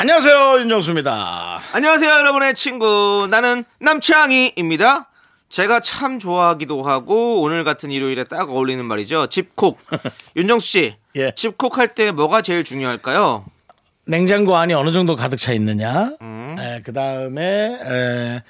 [0.00, 1.60] 안녕하세요 윤정수입니다.
[1.72, 3.26] 안녕하세요, 여러분의 친구.
[3.30, 5.08] 나는 남창희입니다.
[5.48, 9.26] 제가 참 좋아하기도 하고 오늘 같은 일요일에 딱 어울리는 말이죠.
[9.28, 9.78] 집콕.
[10.36, 10.96] 윤정수 씨.
[11.16, 11.32] 예.
[11.34, 13.44] 집콕 할 때 뭐가 제일 중요할까요?
[14.06, 16.12] 냉장고 안이 어느 정도 가득 차 있느냐.
[16.22, 16.54] 음.
[16.84, 18.40] 그 다음에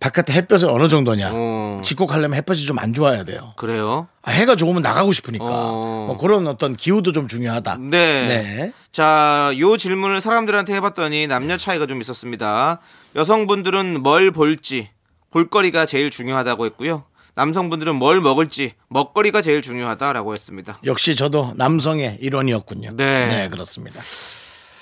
[0.00, 1.30] 바깥에 햇볕이 어느 정도냐.
[1.32, 1.80] 어.
[1.84, 3.52] 집콕하려면 햇볕이 좀 안 좋아야 돼요.
[3.56, 4.08] 그래요.
[4.22, 5.44] 아, 해가 좋으면 나가고 싶으니까.
[5.46, 6.04] 어.
[6.08, 7.76] 뭐 그런 어떤 기후도 좀 중요하다.
[7.78, 8.26] 네.
[8.26, 8.72] 네.
[8.90, 12.80] 자, 요 질문을 사람들한테 해봤더니 남녀 차이가 좀 있었습니다.
[13.14, 14.88] 여성분들은 뭘 볼지
[15.30, 17.04] 볼거리가 제일 중요하다고 했고요.
[17.34, 20.78] 남성분들은 뭘 먹을지 먹거리가 제일 중요하다라고 했습니다.
[20.84, 22.92] 역시 저도 남성의 일원이었군요.
[22.96, 23.48] 네.
[23.50, 24.00] 그렇습니다.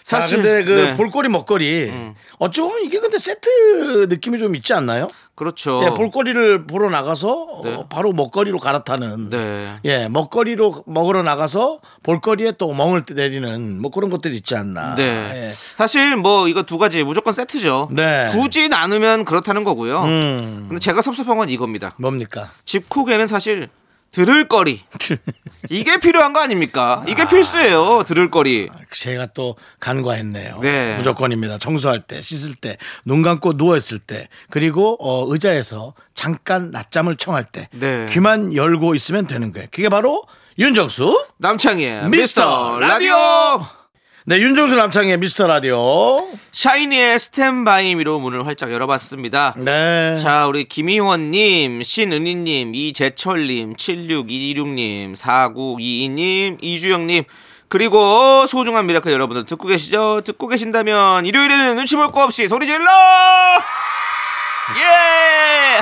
[0.09, 0.91] 사실- 자, 근데 그 네.
[0.93, 0.97] 음.
[0.97, 1.93] 볼거리 먹거리
[2.39, 5.11] 어쩌면 이게 근데 세트 느낌이 좀 있지 않나요?
[5.35, 5.83] 그렇죠.
[5.85, 7.75] 예, 볼거리를 보러 나가서 네.
[7.75, 9.77] 어, 바로 먹거리로 갈아타는 네.
[9.85, 14.95] 예, 먹거리로 먹으러 나가서 볼거리에 또 멍을 내리는 뭐 그런 것들이 있지 않나.
[14.95, 15.03] 네.
[15.05, 15.53] 예.
[15.77, 17.91] 사실 뭐 이거 두 가지 무조건 세트죠.
[17.93, 18.31] 네.
[18.33, 20.03] 굳이 나누면 그렇다는 거고요.
[20.05, 20.67] 음.
[20.69, 21.95] 근데 제가 섭섭한 건 이겁니다.
[21.99, 22.51] 뭡니까?
[22.65, 23.69] 집콕에는 사실
[24.13, 24.81] 들을 거리
[25.71, 27.05] 이게 필요한 거 아닙니까?
[27.07, 28.05] 이게 필수예요.
[28.07, 28.69] 들을 거리.
[28.93, 30.61] 제가 또 간과했네요.
[30.61, 30.97] 네.
[30.97, 31.59] 무조건입니다.
[31.59, 37.45] 청소할 때, 씻을 때, 눈 감고 누워 있을 때, 그리고 어, 의자에서 잠깐 낮잠을 청할
[37.45, 38.07] 때 네.
[38.09, 39.69] 귀만 열고 있으면 되는 거예요.
[39.71, 40.25] 그게 바로
[40.59, 41.27] 윤정수.
[41.39, 43.78] 남창희의 미스터 미스터 라디오.
[44.29, 46.29] 네, 윤정수 남창의 미스터 라디오.
[46.53, 49.55] 샤이니의 Stand By Me로 문을 활짝 열어봤습니다.
[49.57, 50.19] 네.
[50.19, 57.25] 자, 우리 김희원님, 신은희님, 이재철님, 7626님, 4922님, 이주영님,
[57.71, 60.21] 그리고 소중한 미라클 여러분들 듣고 계시죠?
[60.27, 62.85] 듣고 계신다면 일요일에는 눈치 볼 거 없이 소리 질러!
[64.77, 65.81] 예!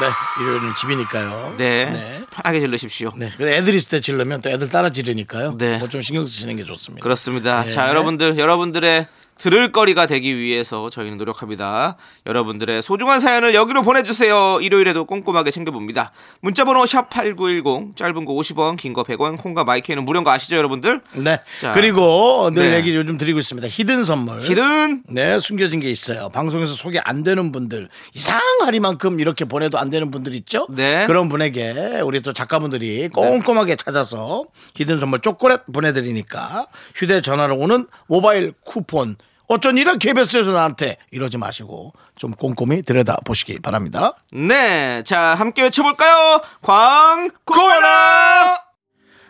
[0.00, 0.08] 네,
[0.42, 1.54] 일요일은 집이니까요.
[1.58, 2.22] 네.
[2.30, 3.10] 편하게 질르십시오.
[3.16, 3.32] 네.
[3.36, 5.56] 근데 애들 있을 때 질르면 또 애들 따라 지르니까요.
[5.58, 5.78] 네.
[5.78, 7.02] 뭐 좀 신경 쓰시는 게 좋습니다.
[7.02, 7.62] 그렇습니다.
[7.64, 7.70] 네.
[7.70, 9.06] 자, 여러분들, 여러분들의
[9.44, 11.98] 들을 거리가 되기 위해서 저희는 노력합니다.
[12.24, 14.58] 여러분들의 소중한 사연을 여기로 보내주세요.
[14.62, 16.12] 일요일에도 꼼꼼하게 챙겨봅니다.
[16.40, 20.56] 문자번호 샵 8910, 짧은 거 50원, 긴 거 100원, 콩과 My K는 무료인 거 아시죠,
[20.56, 21.02] 여러분들?
[21.16, 21.40] 네.
[21.60, 21.72] 자.
[21.74, 22.76] 그리고 늘 네.
[22.78, 23.68] 얘기 요즘 드리고 있습니다.
[23.68, 24.40] hidden 선물.
[24.40, 26.30] hidden 네, 숨겨진 게 있어요.
[26.30, 30.66] 방송에서 소개 안 되는 분들, 이상하리만큼 이렇게 보내도 안 되는 분들 있죠?
[30.70, 31.04] 네.
[31.06, 39.16] 그런 분에게 우리 또 작가분들이 꼼꼼하게 찾아서 hidden 선물 초콜릿 보내드리니까 휴대전화로 오는 모바일 쿠폰
[39.46, 44.14] 어쩐 일은 KBS에서 나한테 이러지 마시고 좀 꼼꼼히 들여다 보시기 바랍니다.
[44.32, 45.02] 네.
[45.04, 46.40] 자, 함께 외쳐볼까요?
[46.62, 48.64] 광고하라!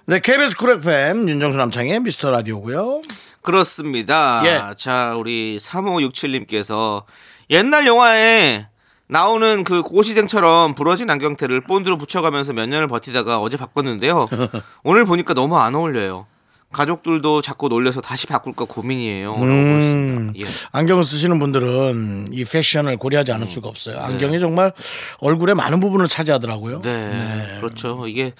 [0.06, 3.02] 네, KBS 쿨 FM 윤정수 남창의 미스터 라디오고요.
[3.42, 4.42] 그렇습니다.
[4.44, 4.74] 예.
[4.76, 7.04] 자, 우리 3567님께서
[7.50, 8.66] 옛날 영화에
[9.06, 14.28] 나오는 그 고시생처럼 부러진 안경테를 본드로 붙여가면서 몇 년을 버티다가 어제 바꿨는데요.
[14.82, 16.26] 오늘 보니까 너무 안 어울려요.
[16.74, 19.34] 가족들도 자꾸 놀려서 다시 바꿀까 고민이에요.
[19.36, 20.32] 음.
[20.40, 20.46] 예.
[20.72, 23.98] 안경을 쓰시는 분들은 이 패션을 고려하지 않을 수가 없어요.
[24.00, 24.72] 안경이 정말
[25.20, 26.82] 얼굴의 많은 부분을 차지하더라고요.
[26.82, 28.06] 네, 그렇죠.
[28.06, 28.32] 이게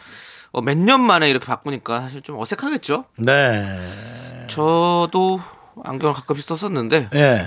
[0.52, 3.04] 어, 몇년 만에 이렇게 바꾸니까 사실 좀 어색하겠죠.
[3.16, 3.78] 네.
[4.48, 5.40] 저도
[5.82, 7.46] 안경을 가끔씩 썼었는데 예.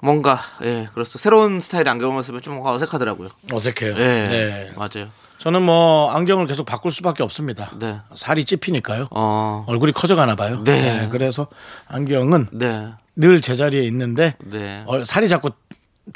[0.00, 1.18] 뭔가 예 그렇죠.
[1.18, 3.28] 새로운 스타일의 안경을 쓰면 좀 뭔가 어색하더라고요.
[3.52, 3.94] 어색해요.
[3.96, 4.70] 예, 네.
[4.76, 5.08] 맞아요.
[5.38, 7.70] 저는 뭐 안경을 계속 바꿀 수밖에 없습니다.
[7.78, 8.00] 네.
[8.14, 9.08] 살이 찝히니까요.
[9.12, 10.62] 어, 얼굴이 커져가나 봐요.
[10.64, 11.08] 네.
[11.12, 11.46] 그래서
[11.86, 15.50] 안경은 네, 늘 제자리에 있는데 네, 어, 살이 자꾸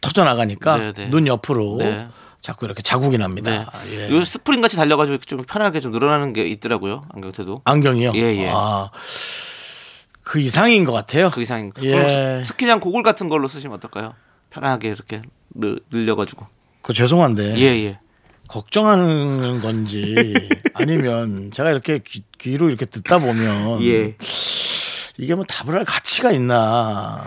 [0.00, 1.10] 터져 나가니까 네, 네.
[1.10, 2.08] 눈 옆으로 네.
[2.40, 3.70] 자꾸 이렇게 자국이 납니다.
[3.86, 4.08] 네.
[4.08, 4.10] 예.
[4.10, 7.60] 요 스프링 같이 달려가지고 좀 편하게 좀 늘어나는 게 있더라고요 안경 테도.
[7.64, 8.12] 안경이요.
[8.16, 8.50] 예, 예.
[8.52, 8.90] 아,
[10.22, 11.30] 그 이상인 것 같아요.
[11.30, 11.72] 그 이상.
[11.82, 12.42] 예.
[12.44, 14.14] 스키장 고글 같은 걸로 쓰시면 어떨까요?
[14.50, 15.22] 편하게 이렇게
[15.54, 16.46] 늘, 늘려가지고.
[16.82, 17.98] 그 죄송한데 예, 예.
[18.48, 20.34] 걱정하는 건지
[20.74, 24.16] 아니면 제가 이렇게 귀, 귀로 이렇게 듣다 보면 예.
[25.18, 27.24] 이게 뭐 답을 할 가치가 있나?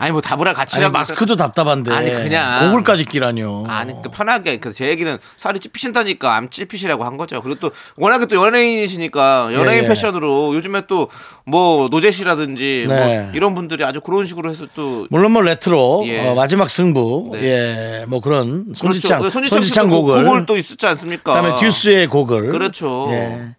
[0.00, 3.66] 아니 뭐 답을 할 아니, 가치는 마스크도 답답한데 아니, 그냥- 고글까지 끼라뇨.
[3.68, 7.42] 아니 그 편하게 그 제 얘기는 살이 찝히신다니까 안 찝히시라고 한 거죠.
[7.42, 9.88] 그리고 또 워낙에 또 연예인이시니까 연예인 예, 예.
[9.88, 11.08] 패션으로 요즘에 또
[11.44, 12.94] 뭐 노제시라든지 네.
[13.22, 16.28] 뭐 이런 분들이 아주 그런 식으로 해서 또 물론 뭐 레트로 예.
[16.28, 18.04] 어, 마지막 승부 네.
[18.08, 19.32] 예뭐 그런 손지창 그렇죠.
[19.48, 21.34] 손지창, 씨도 고글 고글 또 있었지 않습니까?
[21.34, 23.08] 그다음에 듀스의 고글 그렇죠.
[23.10, 23.56] 예.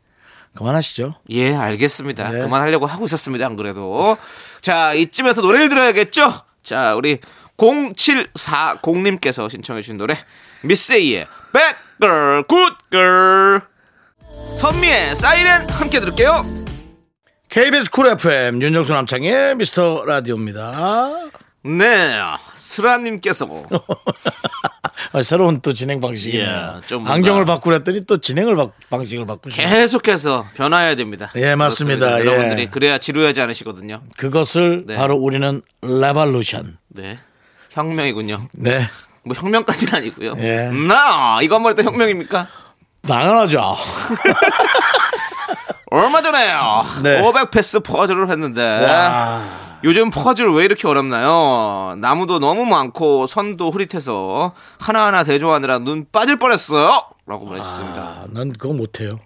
[0.56, 1.15] 그만하시죠.
[1.30, 2.30] 예, 알겠습니다.
[2.30, 2.39] 네.
[2.39, 3.45] 그만하려고 하고 있었습니다.
[3.45, 4.18] 안 그래도.
[4.62, 6.33] 자, 이쯤에서 노래를 들어야겠죠?
[6.63, 7.19] 자, 우리
[7.57, 10.18] 0740님께서 신청해 주신 노래,
[10.63, 13.62] 미세이의 Bad Girl, Good Girl.
[14.59, 16.42] 선미의 사이렌 함께 들을게요.
[17.50, 21.30] KBS 쿨 FM 윤정수 남창의 미스터 라디오입니다.
[21.63, 22.19] 네,
[22.55, 23.47] 스라님께서
[25.13, 26.79] 아, 새로운 또 진행 방식이네요.
[26.83, 29.67] 예, 좀 뭔가- 안경을 바꾸랬더니 또 진행을 바, 방식을 바꾸시네.
[29.67, 31.29] 계속해서 변화해야 됩니다.
[31.35, 32.05] 예, 맞습니다.
[32.05, 32.21] 그렇습니다.
[32.21, 32.25] 예.
[32.35, 34.01] 여러분들이 그래야 지루하지 않으시거든요.
[34.17, 34.95] 그것을 네.
[34.95, 36.77] 바로 우리는 revolution.
[36.89, 37.19] 네.
[37.71, 38.47] 혁명이군요.
[38.53, 38.87] 네.
[39.23, 40.35] 뭐 혁명까지는 아니고요.
[40.39, 40.69] 예.
[40.69, 42.47] 나 이거 한번 또 혁명입니까?
[43.07, 43.75] 당연하죠.
[45.91, 46.85] 얼마 전에요.
[47.03, 47.19] 네.
[47.21, 49.41] 500 패스 퍼즐을 했는데 와.
[49.83, 51.95] 요즘 퍼즐 왜 이렇게 어렵나요?
[51.98, 57.01] 나무도 너무 많고 선도 흐릿해서 하나하나 대조하느라 눈 빠질 뻔했어요.
[57.25, 58.01] 라고 보내주셨습니다.
[58.01, 59.19] 아, 난 그거 못해요.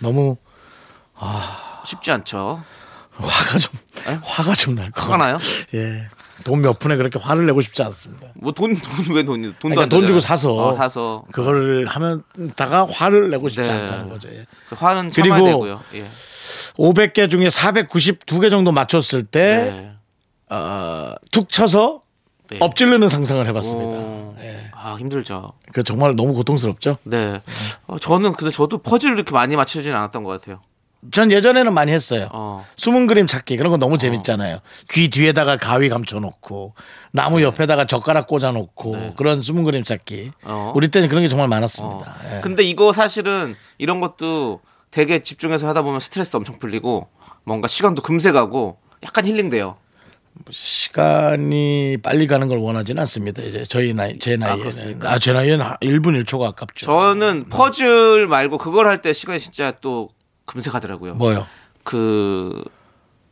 [0.00, 0.36] 너무
[1.84, 2.62] 쉽지 않죠.
[3.12, 3.72] 화가 좀
[4.08, 4.18] 에?
[4.24, 5.38] 화가 좀 날 것 같아요.
[5.74, 6.08] 예.
[6.44, 8.26] 돈 몇 푼에 그렇게 화를 내고 싶지 않습니다.
[8.34, 10.18] 뭐 돈 돈 왜 돈이 돈도 그러니까 안돈 주고.
[10.18, 12.24] 사서 어, 사서 그거를 하면
[12.56, 13.70] 다가 화를 내고 싶지 네.
[13.70, 14.28] 않다는 거죠.
[14.30, 14.44] 예.
[14.68, 15.80] 그 화는 참아야 그리고 되고요.
[15.94, 16.04] 예.
[16.76, 19.92] 500개 중에 492개 정도 맞췄을 때 네.
[20.54, 22.02] 어, 툭 쳐서
[22.50, 22.58] 네.
[22.60, 23.90] 엎질르는 상상을 해봤습니다.
[23.90, 24.36] 오.
[24.40, 24.70] 예.
[24.74, 25.52] 아 힘들죠.
[25.72, 26.98] 그 정말 너무 고통스럽죠.
[27.04, 27.40] 네.
[27.86, 30.60] 어, 저는 근데 저도 퍼즐을 이렇게 많이 맞추진 않았던 것 같아요.
[31.10, 32.28] 전 예전에는 많이 했어요.
[32.32, 32.64] 어.
[32.76, 34.58] 숨은 그림 찾기 그런 거 너무 재밌잖아요.
[34.90, 36.74] 귀 뒤에다가 가위 감춰놓고
[37.10, 40.16] 나무 옆에다가 젓가락 꽂아놓고 그런 숨은 그림 찾기.
[40.16, 40.30] 네.
[40.44, 40.72] 어.
[40.76, 41.48] 우리 때는 그런 게 정말 어.
[41.48, 42.14] 많았습니다.
[42.36, 42.40] 예.
[42.40, 44.60] 근데 이거 사실은 이런 것도
[44.92, 47.08] 되게 집중해서 하다 보면 스트레스 엄청 풀리고
[47.44, 49.76] 뭔가 시간도 금세 가고 약간 힐링돼요.
[50.50, 53.42] 시간이 빨리 가는 걸 원하지는 않습니다.
[53.42, 55.10] 이제 저희 나이 제 나이에는 그렇습니까?
[55.12, 56.86] 아제 나이에는 1분 1초가 아깝죠.
[56.86, 60.10] 저는 퍼즐 말고 그걸 할 때 시간이 진짜 또
[60.44, 61.14] 금세 가더라고요.
[61.14, 61.46] 뭐요?
[61.84, 62.62] 그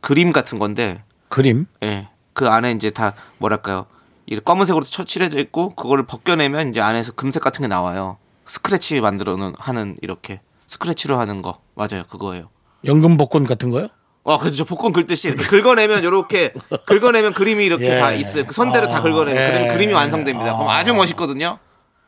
[0.01, 1.65] 그림 같은 건데 그림?
[1.83, 2.09] 예.
[2.33, 3.85] 그 안에 이제 다 뭐랄까요?
[4.25, 8.17] 이 검은색으로 쳐 칠해져 있고 그거를 벗겨내면 이제 안에서 금색 같은 게 나와요.
[8.45, 10.41] 스크래치 만들어는 하는 이렇게
[10.75, 12.05] 스크래치로 하는 거 맞아요.
[12.09, 12.49] 그거예요.
[12.85, 13.89] 연금 복권 같은 거요?
[14.23, 14.63] 어, 그렇죠.
[14.63, 16.53] 복권 긁듯이 이렇게 긁어내면 이렇게
[16.87, 17.99] 긁어내면 그림이 이렇게 예.
[17.99, 18.45] 다 있어요.
[18.45, 19.51] 그 선대로 다 아, 긁어내면 예.
[19.57, 20.55] 그림, 그림이 완성됩니다.
[20.55, 21.59] 그럼 아주 멋있거든요.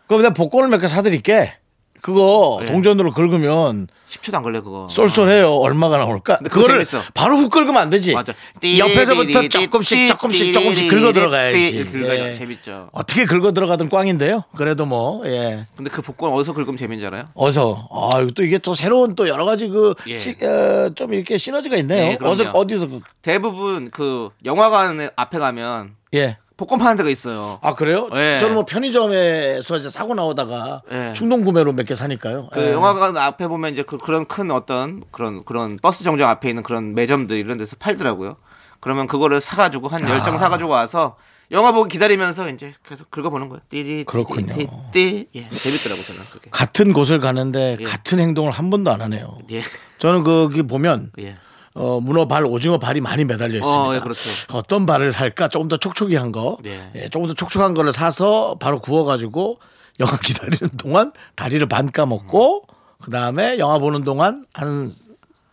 [0.07, 1.53] 그럼 내가 복권을 몇 개 사드릴게.
[2.03, 2.69] 그거 네.
[2.69, 4.87] 동전으로 긁으면 10초도 안 걸려 그거.
[4.89, 5.55] 쏠쏠해요.
[5.55, 6.35] 얼마가 나올까?
[6.35, 7.01] 근데 그거 그거를 재밌어.
[7.13, 8.11] 바로 훅 긁으면 안 되지.
[8.13, 8.33] 맞아.
[8.61, 11.85] 옆에서부터 조금씩 조금씩 조금씩 긁어 들어가야지.
[11.85, 12.25] 긁어요.
[12.25, 12.33] 예.
[12.33, 12.89] 재밌죠.
[12.91, 14.43] 어떻게 긁어 들어가든 꽝인데요.
[14.53, 15.65] 그래도 뭐 예.
[15.77, 17.23] 근데 그 복권 어디서 긁으면 재밌는지 알아요?
[17.35, 20.89] 어서 아 이거 또 이게 또 새로운 또 여러 가지 그 예.
[20.95, 22.09] 좀 이렇게 시너지가 있네요.
[22.09, 22.33] 네, 그럼요.
[22.33, 26.37] 어서 어디서 그, 대부분 그 영화관 앞에 가면 예.
[26.55, 27.59] 복권 파는 데가 있어요.
[27.61, 28.09] 아 그래요?
[28.13, 28.37] 예.
[28.39, 31.13] 저는 뭐 편의점에서 이제 사고 나오다가 예.
[31.13, 32.49] 충동 구매로 몇 개 사니까요.
[32.53, 32.71] 그 예.
[32.71, 36.93] 영화관 앞에 보면 이제 그, 그런 큰 어떤 그런 그런 버스 정류장 앞에 있는 그런
[36.95, 38.37] 매점들 이런 데서 팔더라고요.
[38.79, 40.23] 그러면 그거를 사가지고 한열 아.
[40.23, 41.15] 장 사가지고 와서
[41.51, 43.61] 영화 보기 기다리면서 이제 계속 긁어보는 거예요.
[43.69, 44.55] 띠리 그렇군요.
[44.91, 46.49] 띠 예, 재밌더라고 저는 그게.
[46.51, 47.83] 같은 곳을 가는데 예.
[47.83, 49.39] 같은 행동을 한 번도 안 하네요.
[49.51, 49.61] 예,
[49.99, 51.35] 저는 거기 보면 예.
[51.75, 53.81] 어, 문어 발, 오징어 발이 많이 매달려 있습니다.
[53.87, 54.29] 어, 예, 그렇죠.
[54.53, 55.47] 어떤 발을 살까?
[55.47, 56.57] 조금 더 촉촉이한 거.
[56.63, 56.91] 네.
[56.95, 59.59] 예, 조금 더 촉촉한 거를 사서 바로 구워가지고
[59.99, 62.63] 영화 기다리는 동안 다리를 반 까먹고
[63.01, 64.91] 그 다음에 영화 보는 동안 한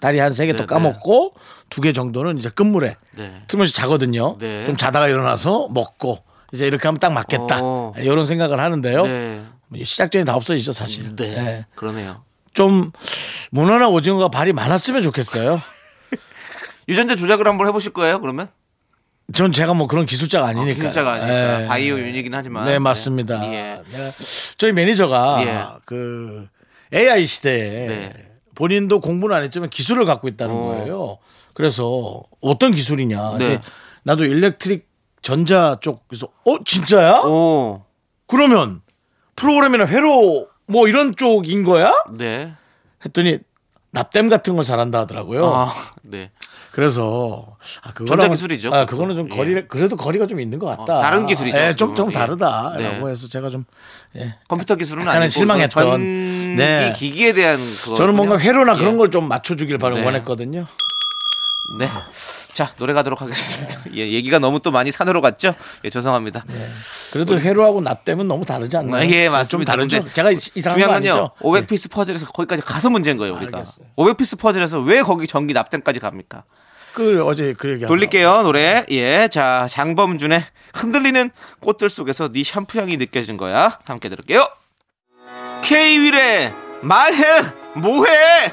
[0.01, 1.35] 다리 한 세 개 또 네, 까먹고
[1.69, 3.43] 두 개 정도는 이제 끝물에 네.
[3.49, 4.37] 틀림없이 자거든요.
[4.39, 4.65] 네.
[4.65, 6.19] 좀 자다가 일어나서 먹고
[6.53, 7.59] 이제 이렇게 하면 딱 맞겠다.
[7.63, 7.93] 어.
[7.99, 9.03] 이런 생각을 하는데요.
[9.07, 9.45] 네.
[9.85, 11.15] 시작 전에 다 없어지죠 사실.
[11.17, 11.25] 네.
[11.37, 11.67] 예.
[11.77, 12.23] 그러네요.
[12.55, 12.91] 좀
[13.53, 15.61] 문어나 오징어가 발이 많았으면 좋겠어요.
[16.91, 18.21] 유전자 조작을 한번 해보실 거예요?
[18.21, 18.49] 그러면?
[19.33, 20.75] 전 제가 뭐 그런 기술자가 아니니까.
[20.75, 21.67] 기술자가 아니니까 예.
[21.69, 22.65] 바이오 윤이긴 하지만.
[22.65, 23.45] 네, 맞습니다.
[23.53, 23.81] 예.
[23.89, 24.11] 네.
[24.59, 25.67] 저희 매니저가 예.
[25.85, 26.49] 그
[26.93, 28.31] AI 시대에 네.
[28.57, 30.59] 본인도 공부는 안 했지만 기술을 갖고 있다는 어.
[30.59, 31.19] 거예요.
[31.55, 33.37] 그래서 어떤 기술이냐.
[33.39, 33.61] 네.
[34.03, 34.89] 나도 electric
[35.23, 37.21] 전자 쪽 그래서 어 진짜야?
[37.21, 37.85] 오.
[38.27, 38.81] 그러면
[39.37, 41.93] 프로그램이나 회로 뭐 이런 쪽인 거야?
[42.11, 42.53] 네.
[43.05, 43.39] 했더니
[43.93, 45.47] 납땜 같은 걸 잘한다 하더라고요.
[45.55, 46.31] 아, 네.
[46.73, 48.87] 그래서 아 그거랑 전자 기술이죠, 아.
[48.87, 49.37] 그거는 좀 예.
[49.37, 50.99] 거리 그래도 거리가 좀 있는 것 같다.
[50.99, 52.15] 어, 다른 기술이죠, 예, 좀, 좀 예.
[52.15, 53.11] 다르다라고 네.
[53.13, 53.65] 해서 제가 좀
[54.17, 54.37] 예.
[54.49, 55.85] 컴퓨터 기술은 아니고 실망했던.
[55.91, 56.93] 전기 네.
[56.97, 57.59] 기기에 대한.
[57.97, 58.79] 저는 뭔가 회로나 예.
[58.79, 60.05] 그런 걸 좀 맞춰주길 바로 네.
[60.05, 60.67] 원했거든요.
[61.79, 61.89] 네.
[62.53, 63.81] 자 노래 가도록 하겠습니다.
[63.95, 65.55] 예, 얘기가 너무 또 많이 산으로 갔죠?
[65.85, 66.45] 예, 죄송합니다.
[67.13, 69.09] 그래도 회로하고 납땜은 너무 다르지 않나요?
[69.11, 69.77] 예, 좀 맞습니다.
[69.77, 71.03] 근데 제가 이- 이상한 거 중요한?
[71.03, 71.31] 건요.
[71.41, 73.59] 500피스 퍼즐에서 거기까지 가서 문제인 거예요, 우리가.
[73.59, 73.87] 알겠어요.
[73.97, 76.43] 500피스 퍼즐에서 왜 거기 전기 납땜까지 갑니까?
[76.93, 78.85] 그 어제 그 얘기 돌릴게요, 노래.
[78.91, 79.29] 예.
[79.29, 83.79] 자, 장범준의 흔들리는 꽃들 속에서 네 샴푸 향이 느껴진 거야.
[83.85, 84.49] 함께 들을게요.
[85.63, 87.23] K-윌의 말해
[87.77, 88.53] 뭐해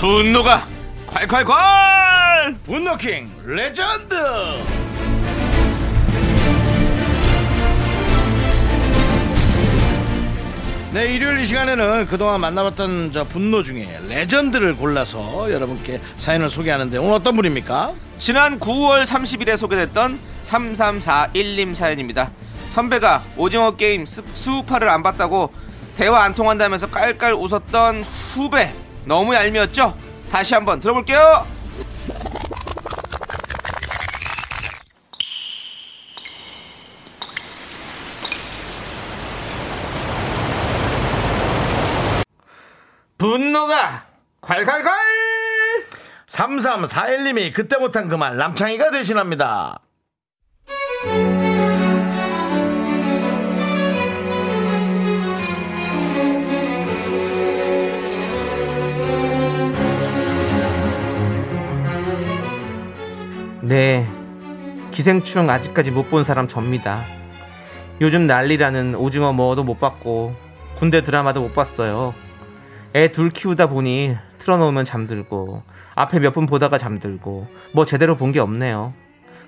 [0.00, 0.62] 분노가
[1.08, 4.14] 콸콸콸 분노킹 레전드
[10.92, 17.12] 네 일요일 이 시간에는 그동안 만나봤던 저 분노 중에 레전드를 골라서 여러분께 사연을 소개하는데 오늘
[17.14, 17.92] 어떤 분입니까?
[18.18, 22.32] 지난 9월 30일에 소개됐던 3341님 사연입니다.
[22.70, 25.52] 선배가 오징어 게임 스- 수우파를 안 봤다고
[25.96, 28.02] 대화 안 통한다면서 깔깔 웃었던
[28.34, 28.72] 후배
[29.04, 29.94] 너무 얄미웠죠?
[30.30, 31.46] 다시 한번 들어볼게요.
[43.18, 44.06] 분노가
[44.42, 44.90] 콸콸콸
[46.28, 49.80] 3341님이 그때 못한 그 말 남창희가 대신합니다
[63.70, 64.04] 네.
[64.90, 67.04] 기생충 아직까지 못 본 사람 접니다.
[68.00, 70.34] 요즘 난리라는 오징어 뭐도 못 봤고
[70.76, 72.12] 군대 드라마도 못 봤어요.
[72.96, 75.62] 애 둘 키우다 보니 틀어놓으면 잠들고
[75.94, 78.92] 앞에 몇 분 보다가 잠들고 뭐 제대로 본 게 없네요.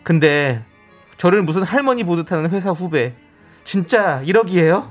[0.05, 0.63] 근데
[1.17, 3.15] 저를 무슨 할머니 보듯 하는 회사 후배
[3.65, 4.87] 진짜 1억이에요?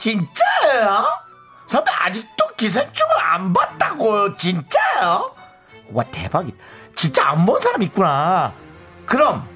[0.00, 1.04] 진짜예요?
[1.66, 5.32] 선배 아직도 기생충을 안 봤다고요 진짜요?
[5.92, 6.56] 와 대박이다
[6.96, 8.52] 진짜 안 본 사람 있구나
[9.06, 9.46] 그럼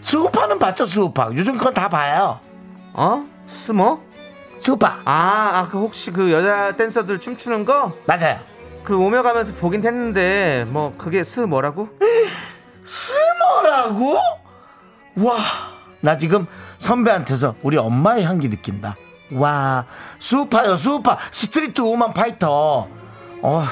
[0.00, 2.40] 수우파는 봤죠 수우파 요즘 그건 다 봐요
[2.94, 3.24] 어?
[3.46, 4.00] 스모?
[4.58, 7.92] 수우파 아, 아, 그 혹시 그 여자 댄서들 춤추는 거?
[8.06, 8.40] 맞아요
[8.84, 11.88] 그 오며 가면서 보긴 했는데 뭐 그게 스 뭐라고?
[12.84, 14.18] 스모라고?
[15.16, 15.36] 와
[16.04, 18.96] 나 지금 선배한테서 우리 엄마의 향기 느낀다
[19.34, 19.86] 와
[20.18, 22.88] 수우파요 수우파 Street Woman Fighter
[23.42, 23.66] 어휴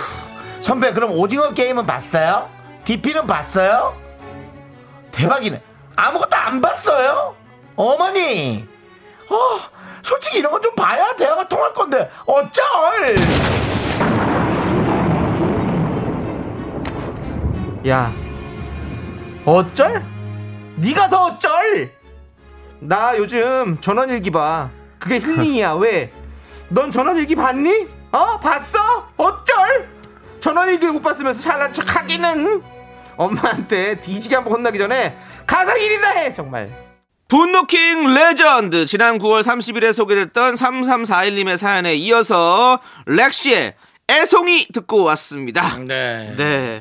[0.63, 2.49] 선배 그럼 오징어 게임은 봤어요?
[2.85, 3.97] DP는 봤어요?
[5.13, 5.63] 대박이네
[5.97, 7.35] 아무것도 안 봤어요?
[7.77, 8.67] 어머니
[9.31, 9.35] 어
[10.03, 12.65] 솔직히 이런 건 좀 봐야 대화가 통할 건데 어쩔
[17.89, 18.13] 야
[19.45, 20.05] 어쩔?
[20.77, 21.91] 네가 더 어쩔?
[22.81, 24.71] 나 요즘 전원일기 봐
[25.01, 26.13] 그게 힐링이야 왜?
[26.69, 27.89] 넌 전원일기 봤니?
[28.13, 28.39] 어?
[28.39, 29.09] 봤어?
[29.17, 29.89] 어쩔?
[30.39, 32.63] 전원일기 못 봤으면서 잘난 척 하기는
[33.17, 36.71] 엄마한테 뒤지게 한번 혼나기 전에 가사 일이나 해 정말
[37.29, 43.75] 분노킹 레전드 지난 9월 30일에 소개됐던 3341님의 사연에 이어서 렉시의
[44.09, 46.35] 애송이 듣고 왔습니다 네.
[46.37, 46.81] 네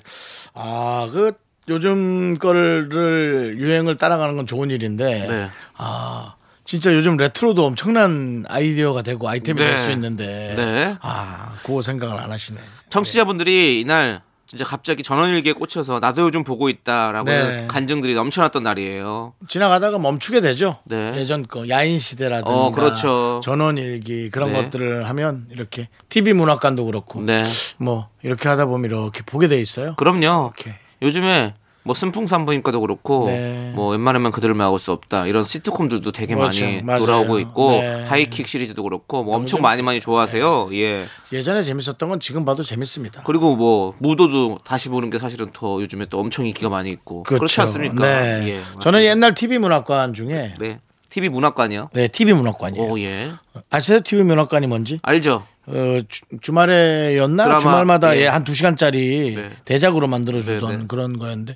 [0.53, 1.33] 아, 그
[1.67, 5.49] 요즘 거를 유행을 따라가는 건 좋은 일인데 네.
[5.77, 6.35] 아,
[6.69, 9.69] 진짜 요즘 레트로도 엄청난 아이디어가 되고 아이템이 네.
[9.69, 10.95] 될수 있는데 네.
[11.01, 12.59] 아, 그거 생각을 안 하시네.
[12.91, 17.65] 청취자분들이 이날 진짜 갑자기 전원일기에 꽂혀서 나도 요즘 보고 있다라고 네.
[17.67, 19.33] 간증들이 넘쳐났던 날이에요.
[19.47, 20.77] 지나가다가 멈추게 되죠.
[20.83, 21.15] 네.
[21.15, 23.41] 예전 거 야인 시대라든가 어, 그렇죠.
[23.43, 24.61] 전원일기 그런 네.
[24.61, 27.43] 것들을 하면 이렇게 TV 문학관도 그렇고 네.
[27.77, 29.95] 뭐 이렇게 하다 보면 이렇게 보게 돼 있어요.
[29.95, 30.53] 그럼요.
[30.55, 30.77] 이렇게.
[31.01, 33.71] 요즘에 뭐 순풍산부인과도 그렇고 네.
[33.73, 36.65] 뭐 웬만하면 그들을 막을 수 없다 이런 시트콤들도 되게 그렇죠.
[36.65, 36.99] 많이 맞아요.
[36.99, 38.03] 돌아오고 있고 네.
[38.05, 39.61] 하이킥 시리즈도 그렇고 뭐 엄청 재밌어요.
[39.61, 40.69] 많이 많이 좋아하세요.
[40.73, 41.05] 예.
[41.31, 43.23] 예전에 재밌었던 건 지금 봐도 재밌습니다.
[43.23, 47.61] 그리고 뭐 무도도 다시 보는 게 사실은 더 요즘에 또 엄청 인기가 많이 있고 그렇지
[47.61, 47.95] 않습니까?
[48.05, 48.49] 네.
[48.49, 48.61] 예.
[48.81, 50.79] 저는 옛날 TV 문학관 중에 네.
[51.09, 51.89] TV 문학관이요.
[51.93, 52.91] 네, TV 문학관이에요.
[52.91, 53.31] 오 예.
[53.71, 53.99] 아세요?
[54.01, 54.99] TV 문학관이 뭔지?
[55.01, 55.43] 알죠.
[55.69, 56.01] 어,
[56.41, 58.21] 주, 말에였나 드라마, 주말마다 예.
[58.21, 59.51] 예, 한두 시간짜리 네.
[59.65, 60.83] 대작으로 만들어 주던 네, 네.
[60.87, 61.53] 그런 거였는데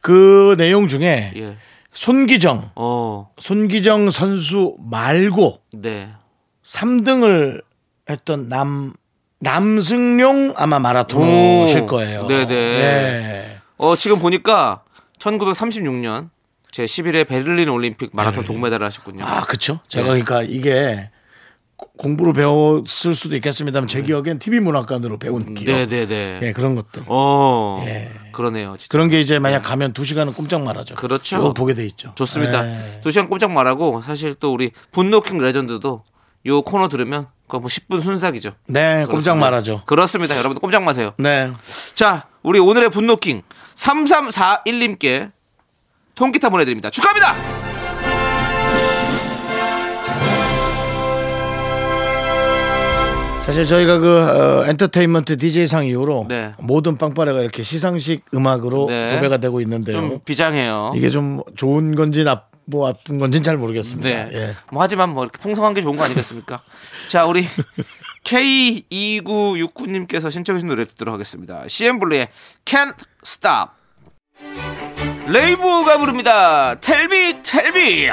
[0.00, 1.56] 그 내용 중에 예.
[1.92, 3.30] 손기정, 어.
[3.38, 6.10] 손기정 선수 말고 네.
[6.64, 7.62] 3등을
[8.10, 8.94] 했던 남,
[9.38, 10.80] 남승용 아마 오.
[10.80, 12.26] 마라톤이실 거예요.
[12.26, 12.54] 네네.
[12.54, 13.58] 예.
[13.76, 14.82] 어, 지금 보니까
[15.18, 16.30] 1936년
[16.72, 19.24] 제 11회 베를린 올림픽 마라톤 동메달을 하셨군요.
[19.24, 19.78] 아, 그쵸.
[19.88, 20.22] 제가 네.
[20.22, 21.10] 그러니까 이게
[21.96, 25.74] 공부로 배웠을 수도 있겠습니다만 제 기억엔 TV 문학관으로 배운 기억.
[25.74, 26.40] 네, 네, 네.
[26.42, 27.04] 예, 그런 것들.
[27.06, 27.82] 어.
[27.86, 28.10] 예.
[28.32, 28.76] 그러네요.
[28.78, 28.88] 진짜.
[28.90, 30.94] 그런 게 이제 만약 가면 두 시간은 꼼짝 말하죠.
[30.94, 31.40] 그렇죠.
[31.40, 32.12] 쭉 보게 돼 있죠.
[32.14, 32.66] 좋습니다.
[32.66, 33.00] 예.
[33.02, 36.02] 두 시간 꼼짝 말하고 사실 또 우리 분노킹 레전드도
[36.46, 38.52] 요 코너 들으면 그거 뭐 10분 순삭이죠.
[38.68, 39.34] 네, 꼼짝 그렇습니다.
[39.34, 39.82] 말하죠.
[39.84, 40.36] 그렇습니다.
[40.36, 41.12] 여러분들 꼼짝 마세요.
[41.18, 41.52] 네.
[41.94, 43.42] 자, 우리 오늘의 분노킹
[43.76, 45.30] 3341님께
[46.14, 46.90] 통기타 보내드립니다.
[46.90, 47.71] 축하합니다!
[53.44, 56.52] 사실 저희가 그 어, 엔터테인먼트 DJ상 이후로 네.
[56.60, 59.08] 모든 빵빠레가 이렇게 시상식 음악으로 네.
[59.08, 59.96] 도배가 되고 있는데요.
[59.96, 60.92] 좀 비장해요.
[60.94, 64.08] 이게 좀 좋은 건지 나쁜 뭐 나쁜 건지는 잘 모르겠습니다.
[64.08, 64.28] 네.
[64.32, 64.54] 예.
[64.70, 66.60] 뭐 하지만 뭐 이렇게 풍성한 게 좋은 거 아니겠습니까?
[67.10, 67.44] 자, 우리
[68.24, 71.64] K2969님께서 신청하신 노래 듣도록 하겠습니다.
[71.66, 72.28] CN블루의
[72.64, 72.94] Can't
[73.24, 73.72] Stop.
[75.26, 76.76] 레이브가 부릅니다.
[76.80, 78.08] Tell me tell me.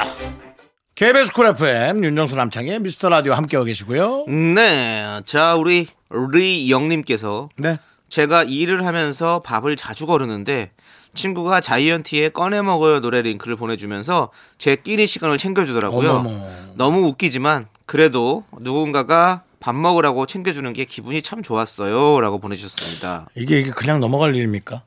[1.00, 4.26] KBS 쿨 FM 윤정수 남창희의 미스터 라디오 함께하고 계시고요.
[4.26, 5.22] 네.
[5.24, 7.78] 자, 우리 리영님께서 네.
[8.10, 10.72] 제가 일을 하면서 밥을 자주 거르는데
[11.14, 14.28] 친구가 자이언티의 꺼내 먹어요 노래 링크를 보내주면서
[14.58, 16.10] 제 끼니 시간을 챙겨주더라고요.
[16.10, 16.50] 어머머.
[16.74, 23.30] 너무 웃기지만 그래도 누군가가 밥 먹으라고 챙겨주는 게 기분이 참 좋았어요라고 보내주셨습니다.
[23.36, 24.82] 이게, 이게 그냥 넘어갈 일입니까?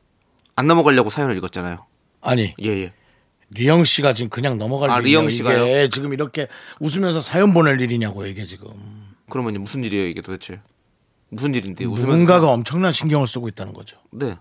[0.55, 1.87] 안 넘어가려고 사연을 읽었잖아요.
[2.21, 2.93] 아니 예 예.
[3.51, 5.65] 리영 씨가 지금 그냥 넘어갈 아, 리영 씨가요?
[5.65, 6.47] 이게 지금 이렇게
[6.79, 8.67] 웃으면서 사연 보낼 일이냐고 이게 지금
[9.29, 10.59] 그러면 무슨 일이에요 이게 도대체?
[11.29, 13.97] 무슨 일인데 웃으면서 누군가가 엄청난 신경을 쓰고 있다는 거죠.
[14.11, 14.37] 네.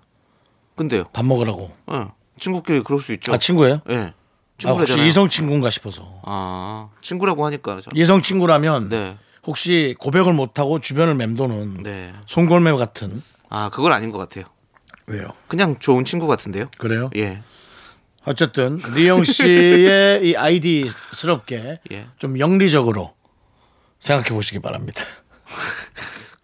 [0.76, 1.04] 근데요.
[1.12, 1.70] 밥 먹으라고.
[1.86, 3.32] 어, 친구끼리 그럴 수 있죠.
[3.32, 3.80] 아 친구예요?
[3.90, 3.96] 예.
[3.96, 4.12] 아,
[4.58, 4.96] 친구잖아요.
[4.96, 6.20] 혹시 이성 친구인가 싶어서.
[6.24, 9.16] 아 친구라고 하니까 저- 이성 친구라면 네.
[9.46, 12.12] 혹시 고백을 못하고 주변을 맴도는 네.
[12.26, 14.44] 송골매 같은 아 그건 아닌 것 같아요.
[15.06, 15.28] 왜요?
[15.48, 16.66] 그냥 좋은 친구 같은데요.
[16.78, 17.10] 그래요?
[17.16, 17.40] 예.
[18.24, 22.06] 어쨌든 리영 씨의 이 아이디스럽게 예.
[22.18, 23.14] 좀 영리적으로
[23.98, 25.02] 생각해 보시기 바랍니다.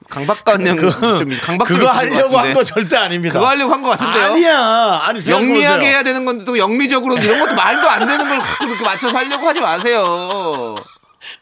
[0.08, 0.76] 강박관념
[1.18, 3.34] 좀 강박 그거 하려고 한 거 절대 아닙니다.
[3.34, 4.24] 그거 하려고 한것 같은데요.
[4.32, 5.00] 아니야.
[5.02, 5.20] 아니.
[5.30, 9.46] 영리하게 해야 되는 건데 또 영리적으로 이런 것도 말도 안 되는 걸 그렇게 맞춰서 하려고
[9.46, 10.76] 하지 마세요.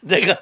[0.01, 0.35] 내가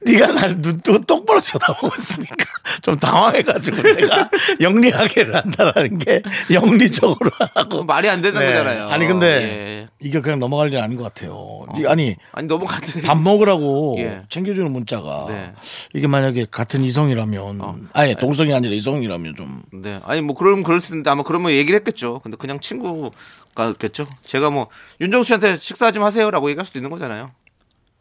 [0.00, 2.44] 네가 날 눈도 똑바로 쳐다보고 있으니까
[2.82, 8.46] 좀 당황해가지고 제가 영리하게를 한다라는 게 영리적으로 하고 말이 안 되는 네.
[8.46, 8.88] 거잖아요.
[8.88, 9.88] 아니 근데 예.
[10.00, 11.66] 이게 그냥 넘어갈 일 아닌 것 같아요.
[11.76, 14.22] 네, 아니 아니 같은 밥 먹으라고 예.
[14.28, 15.52] 챙겨주는 문자가 네.
[15.94, 20.00] 이게 만약에 같은 이성이라면 아니 동성이 아니라 이성이라면 좀 네.
[20.04, 22.20] 아니 뭐 그럼 그럴 수 있는데 아마 그러면 얘기를 했겠죠.
[22.22, 24.06] 근데 그냥 친구가겠죠.
[24.22, 24.68] 제가 뭐
[25.00, 27.30] 윤정수 씨한테 식사 좀 하세요라고 얘기할 수도 있는 거잖아요.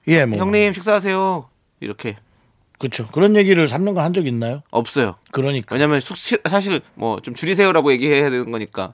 [0.07, 1.49] 예, 뭐 형님 식사하세요.
[1.85, 2.17] 이렇게
[2.77, 3.07] 그렇죠.
[3.07, 4.61] 그런 얘기를 3년간 한 적 있나요?
[4.71, 5.15] 없어요.
[5.31, 6.17] 그러니까 왜냐면 숙
[6.49, 8.93] 사실 뭐 좀 줄이세요라고 얘기해야 되는 거니까.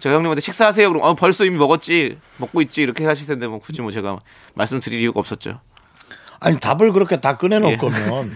[0.00, 0.88] 제가 형님한테 식사하세요.
[0.88, 4.18] 그럼 어, 벌써 이미 먹었지, 먹고 있지 이렇게 하실 텐데 뭐 굳이 뭐 제가
[4.54, 5.60] 말씀드릴 이유가 없었죠.
[6.40, 7.76] 아니 답을 그렇게 다 꺼내놓을 예.
[7.76, 8.32] 거면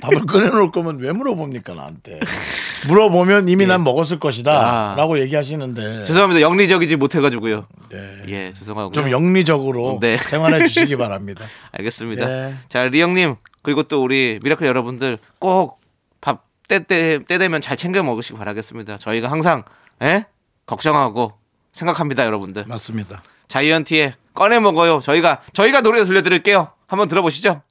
[0.00, 2.20] 답을 꺼내놓을 거면 왜 물어봅니까 나한테
[2.88, 4.56] 물어보면 이미 난 먹었을 것이다 예.
[4.56, 4.94] 아.
[4.96, 6.40] 라고 얘기하시는데 죄송합니다.
[6.40, 7.66] 영리적이지 못해가지고요.
[7.90, 8.22] 네.
[8.28, 8.92] 예, 죄송하고요.
[8.92, 10.16] 좀 영리적으로 네.
[10.18, 12.26] 생활해 주시기 바랍니다 알겠습니다.
[12.26, 12.54] 네.
[12.68, 15.78] 자, 리영님 그리고 또 우리 미라클 여러분들 꼭
[16.20, 18.96] 밥 때 때 때 되면 잘 챙겨 먹으시기 바라겠습니다.
[18.96, 19.64] 저희가 항상
[20.02, 20.24] 예?
[20.66, 21.32] 걱정하고
[21.72, 22.64] 생각합니다, 여러분들.
[22.66, 25.00] 맞습니다 자이언티의 꺼내 먹어요.
[25.00, 26.70] 저희가 저희가 노래 들려드릴게요.
[26.86, 27.62] 한번 들어보시죠.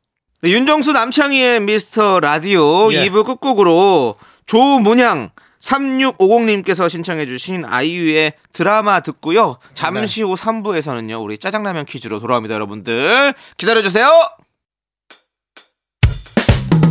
[0.44, 3.08] 네, 윤정수 남창희의 미스터 라디오 예.
[3.10, 5.30] 2부 끝곡으로 조문향
[5.62, 9.58] 3650님께서 신청해 주신 아이유의 드라마 듣고요.
[9.74, 13.34] 잠시 후 3부에서는요, 우리 짜장라면 퀴즈로 돌아옵니다, 여러분들.
[13.58, 14.10] 기다려 주세요!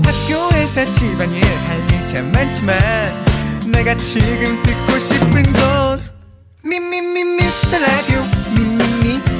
[0.04, 2.78] 학교에서 집안일 할 일 참 많지만
[3.72, 6.02] 내가 지금 듣고 싶은 건
[6.62, 8.20] 미미미 미스터 라디오
[8.54, 9.31] 미미미 미미미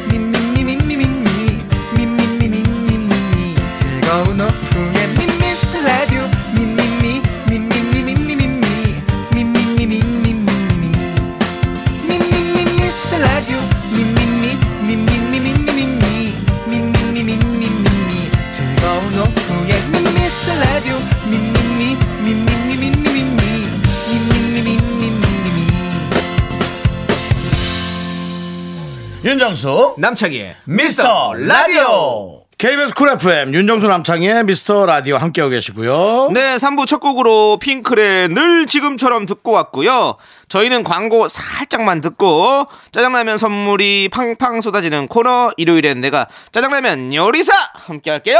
[29.25, 36.87] 윤정수 남창희의 미스터 라디오 KBS 쿨 FM 윤정수 남창희의 미스터 라디오 함께하고 계시고요 네, 3부
[36.89, 40.17] 첫 곡으로 핑클의 늘 지금처럼 듣고 왔고요.
[40.49, 48.39] 저희는 광고 살짝만 듣고 짜장라면 선물이 팡팡 쏟아지는 코너 일요일엔 내가 짜장라면 요리사 함께 할게요.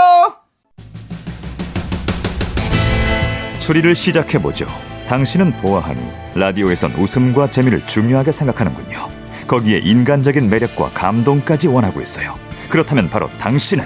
[3.59, 4.67] 추리를 시작해보죠.
[5.09, 6.01] 당신은 보아하니
[6.35, 9.22] 라디오에선 웃음과 재미를 중요하게 생각하는군요.
[9.53, 12.39] 거기에 인간적인 매력과 감동까지 원하고 있어요.
[12.71, 13.85] 그렇다면 바로 당신은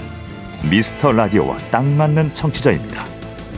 [0.71, 3.05] 미스터 라디오와 딱 맞는 청취자입니다.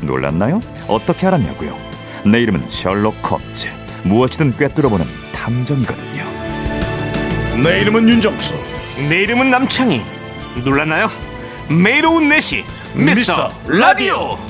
[0.01, 0.61] 놀랐나요?
[0.87, 1.77] 어떻게 알았냐고요?
[2.25, 3.69] 내 이름은 셜록 홈즈.
[4.05, 6.25] 무엇이든 꿰뚫어보는 탐정이거든요.
[7.63, 8.55] 내 이름은 윤정수.
[9.11, 10.01] 내 이름은 남창희.
[10.65, 11.11] 놀랐나요?
[11.69, 14.48] 매일 오후 4시 미스터 라디오.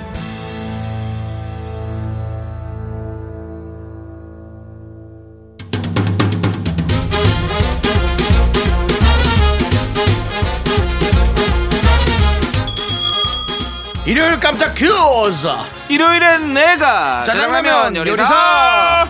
[14.18, 15.46] 일요일 깜짝 퀴즈.
[15.88, 17.94] 일요일엔 내가 짜장라면.
[17.94, 19.07] 요리사.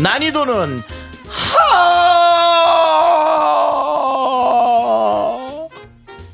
[0.00, 0.82] 난이도는
[1.28, 2.08] 하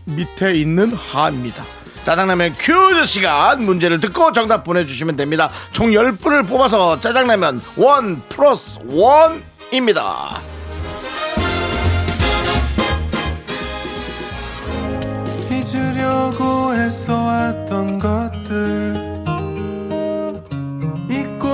[0.05, 1.65] 밑에 있는 하입니다.
[2.05, 5.51] 짜장라면 퀴즈 시간 문제를 듣고 정답 보내주시면 됩니다.
[5.73, 10.41] 총 10분을 뽑아서 짜장라면 원 플러스 원입니다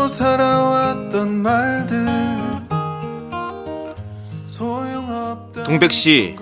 [0.08, 2.06] 살아왔던 말들
[4.46, 6.36] 소용없다 동백 씨,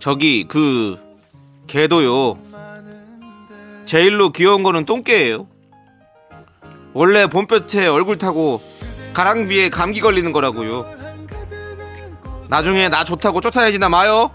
[0.00, 0.98] 저기 그
[1.66, 2.38] 개도요.
[3.86, 5.46] 제일로 귀여운 거는 똥개예요.
[6.92, 8.60] 원래 봄볕에 얼굴 타고
[9.12, 10.86] 가랑비에 감기 걸리는 거라고요.
[12.48, 14.30] 나중에 나 좋다고 쫓아내지나 마요.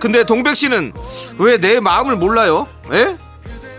[0.00, 0.92] 근데 동백 씨는
[1.38, 2.66] 왜 내 마음을 몰라요?
[2.92, 3.16] 에?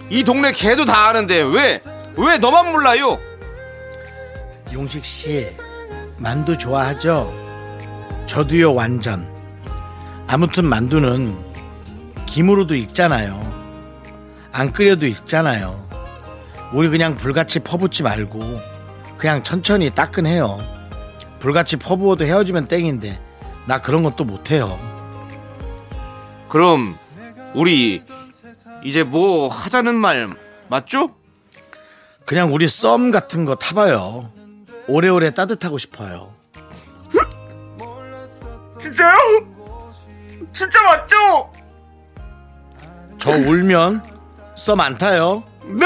[0.10, 1.82] 이 동네 개도 다 아는데 왜?
[2.18, 3.20] 왜 너만 몰라요?
[4.74, 5.50] 용식 씨
[6.20, 7.34] 만두 좋아하죠?
[8.28, 9.34] 저도요 완전.
[10.28, 11.38] 아무튼 만두는
[12.26, 13.56] 김으로도 익잖아요.
[14.52, 15.86] 안 끓여도 익잖아요.
[16.74, 18.60] 우리 그냥 불같이 퍼붓지 말고
[19.18, 20.58] 그냥 천천히 따끈해요.
[21.40, 23.22] 불같이 퍼부어도 헤어지면 땡인데
[23.68, 24.80] 나 그런 것도 못해요.
[26.50, 26.96] 그럼
[27.54, 28.02] 우리
[28.84, 30.30] 이제 뭐 하자는 말
[30.70, 31.12] 맞죠?
[32.26, 34.32] 그냥 우리 썸 같은 거 타봐요.
[34.88, 36.34] 오래오래 따뜻하고 싶어요.
[38.82, 39.16] 진짜요?
[40.54, 41.52] 진짜 맞죠?
[43.20, 44.02] 저 울면
[44.56, 45.44] 썸 안 타요.
[45.66, 45.86] 네!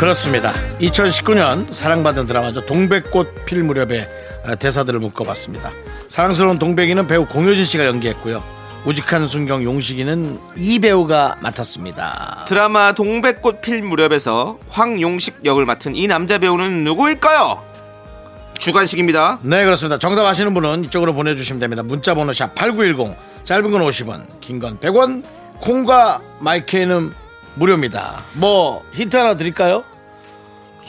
[0.00, 0.54] 그렇습니다.
[0.80, 2.64] 2019년 사랑받은 드라마죠.
[2.64, 4.08] 동백꽃 필 무렵에
[4.46, 5.70] 아, 대사들을 묶어봤습니다.
[6.08, 8.42] 사랑스러운 동백이는 배우 공효진 씨가 연기했고요.
[8.86, 12.46] 우직한 순경 용식이는 이 배우가 맡았습니다.
[12.48, 17.62] 드라마 동백꽃 필 무렵에서 황용식 역을 맡은 이 남자 배우는 누구일까요?
[18.58, 19.40] 주관식입니다.
[19.42, 19.98] 네 그렇습니다.
[19.98, 21.82] 정답 아시는 분은 이쪽으로 보내주시면 됩니다.
[21.82, 25.22] 문자 번호 샵 8910 짧은 건 50원 긴 건 100원
[25.60, 27.12] 콩과 마이 K는
[27.54, 28.22] 무료입니다.
[28.34, 29.84] 뭐 힌트 하나 드릴까요?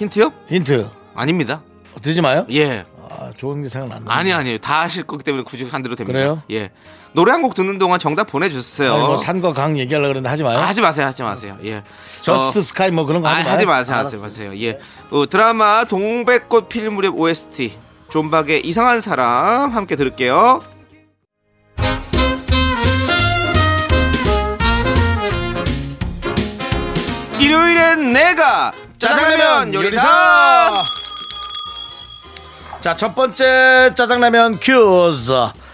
[0.02, 0.34] 힌트요?
[0.50, 1.62] 힌트 아닙니다.
[2.02, 2.46] 주지 마요?
[2.52, 2.86] 예.
[3.08, 4.06] 아, 좋은 게 생각났네.
[4.08, 4.58] 아니 아니에요.
[4.58, 6.18] 다 아실 거기 때문에 굳이 안 해도 됩니다.
[6.18, 6.42] 그래요?
[6.50, 6.72] 예.
[7.14, 8.94] 노래 한 곡 듣는 동안 정답 보내주세요.
[8.94, 10.58] 아니, 뭐 산과 강 얘기하려고 그랬는데 하지 마요.
[10.60, 11.56] 아, 하지 마세요, 하지 마세요.
[11.64, 11.84] 예.
[12.22, 13.54] just 어, sky 뭐 그런 거 아, 하지 마요.
[13.54, 14.28] 하지 마세요, 하지 알았어.
[14.28, 14.52] 마세요.
[14.60, 14.80] 예.
[15.12, 17.78] 어, 드라마 동백꽃 필 무렵 OST
[18.10, 20.62] 존박의 이상한 사람 함께 들을게요.
[27.40, 30.72] 일요일엔 내가 짜장라면 요리사.
[32.82, 35.32] 자, 첫 번째 짜장라면 퀴즈.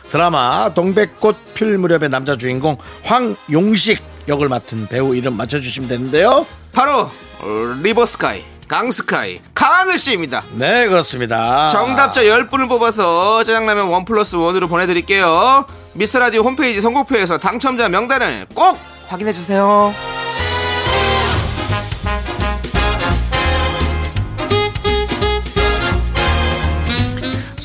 [0.10, 6.46] 드라마 동백꽃 필 무렵의 남자 주인공 황용식 역을 맡은 배우 이름 맞춰주시면 되는데요.
[6.72, 7.12] 바로
[7.42, 10.44] 어, river sky, 강sky, 강하늘 씨입니다.
[10.54, 11.68] 네, 그렇습니다.
[11.70, 15.66] 정답자 10분을 뽑아서 짜장라면 원 플러스 원으로 보내드릴게요.
[15.94, 18.78] 미스터라디오 홈페이지 선곡표에서 당첨자 명단을 꼭
[19.10, 20.17] 확인해주세요.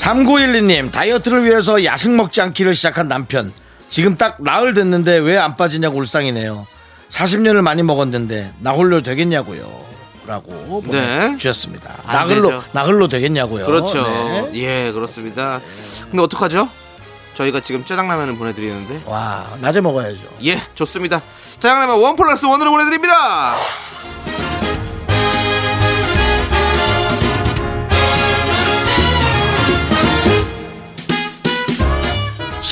[0.03, 3.53] 3912님, 다이어트를 위해서 야식 먹지 않기를 시작한 남편.
[3.89, 6.67] 지금 딱 나흘 됐는데 왜 안 빠지냐고 울상이네요.
[7.09, 9.83] 40년을 많이 먹었는데 나 홀로 되겠냐고요.
[10.27, 11.37] 라고 네.
[12.07, 12.65] 나흘로, 되죠.
[12.73, 13.67] 나흘로 되겠냐고요.
[13.67, 14.03] 그렇죠.
[14.03, 14.51] 네.
[14.55, 15.61] 예, 그렇습니다.
[16.11, 16.69] 근데 어떡하죠?
[17.35, 19.03] 저희가 지금 짜장라면을 보내드리는데.
[19.07, 20.19] 와, 낮에 먹어야죠.
[20.45, 21.23] 예, 좋습니다.
[21.61, 23.55] 짜장라면 원 플러스 원으로 보내드립니다.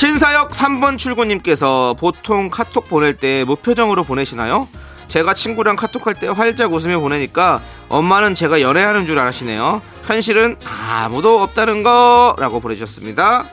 [0.01, 4.67] 신사역 3번 출구님께서 보통 카톡 보낼 때 무표정으로 보내시나요?
[5.07, 9.83] 제가 친구랑 카톡할 때 활짝 웃으며 보내니까 엄마는 제가 연애하는 줄 아시네요.
[10.05, 13.45] 현실은 아무도 없다는 거라고 보내주셨습니다.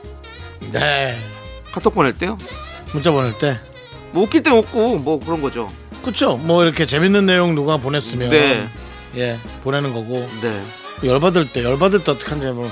[0.71, 1.19] 네.
[1.71, 2.35] 카톡 보낼 때요?
[2.93, 3.59] 문자 보낼 때.
[4.11, 5.69] 뭐 웃길 때 웃고 뭐 그런 거죠.
[6.03, 6.35] 그쵸?
[6.35, 8.31] 뭐 이렇게 재밌는 내용 누가 보냈으면.
[8.31, 8.67] 네.
[9.17, 10.27] 예, 보내는 거고.
[10.41, 10.63] 네.
[11.03, 12.71] 열받을 때, 열받을 때 어떡하냐, 뭐.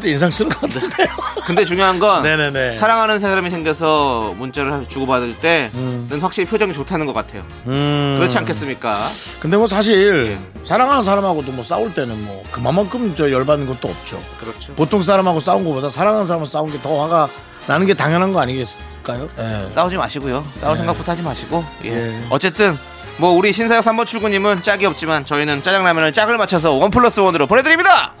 [0.00, 1.06] 때 인상 쓰는 것 같은데요.
[1.46, 2.76] 근데 중요한 건 네네네.
[2.78, 6.18] 사랑하는 사람이 생겨서 문자를 주고받을 때는 음.
[6.20, 7.42] 확실히 표정이 좋다는 것 같아요.
[7.66, 8.16] 음.
[8.18, 9.08] 그렇지 않겠습니까?
[9.40, 10.64] 근데 뭐 사실 예.
[10.66, 14.22] 사랑하는 사람하고도 뭐 싸울 때는 뭐 그만큼 저 열받는 것도 없죠.
[14.40, 14.72] 그렇죠.
[14.74, 17.28] 보통 사람하고 싸운 것보다 사랑하는 사람하고 싸운 게 더 화가
[17.66, 19.28] 나는 게 당연한 거 아니겠을까요?
[19.38, 19.66] 예.
[19.66, 20.44] 싸우지 마시고요.
[20.54, 21.64] 싸울 생각부터 하지 마시고.
[21.84, 21.90] 예.
[21.90, 22.20] 예.
[22.30, 22.76] 어쨌든
[23.18, 28.14] 뭐 우리 신사역 3번 출구님은 짝이 없지만 저희는 짜장라면을 짝을 맞춰서 원 플러스 원으로 보내드립니다.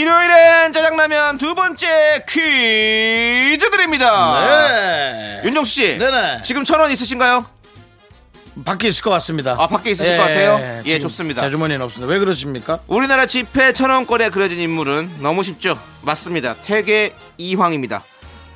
[0.00, 4.40] 일요일엔 짜장라면 두 번째 퀴즈 드립니다.
[4.46, 5.40] 네.
[5.42, 6.42] 윤정수 씨, 네네.
[6.42, 7.46] 지금 천 원 있으신가요?
[8.62, 9.56] 밖에 있을 것 같습니다.
[9.58, 10.82] 아, 밖에 있으실 것 같아요?
[10.84, 11.40] 예, 좋습니다.
[11.40, 12.12] 제 주머니는 없습니다.
[12.12, 12.80] 왜 그러십니까?
[12.88, 15.78] 우리나라 지폐 천원권에 그려진 인물은 너무 쉽죠.
[16.02, 16.56] 맞습니다.
[16.56, 18.04] 태계 이황입니다.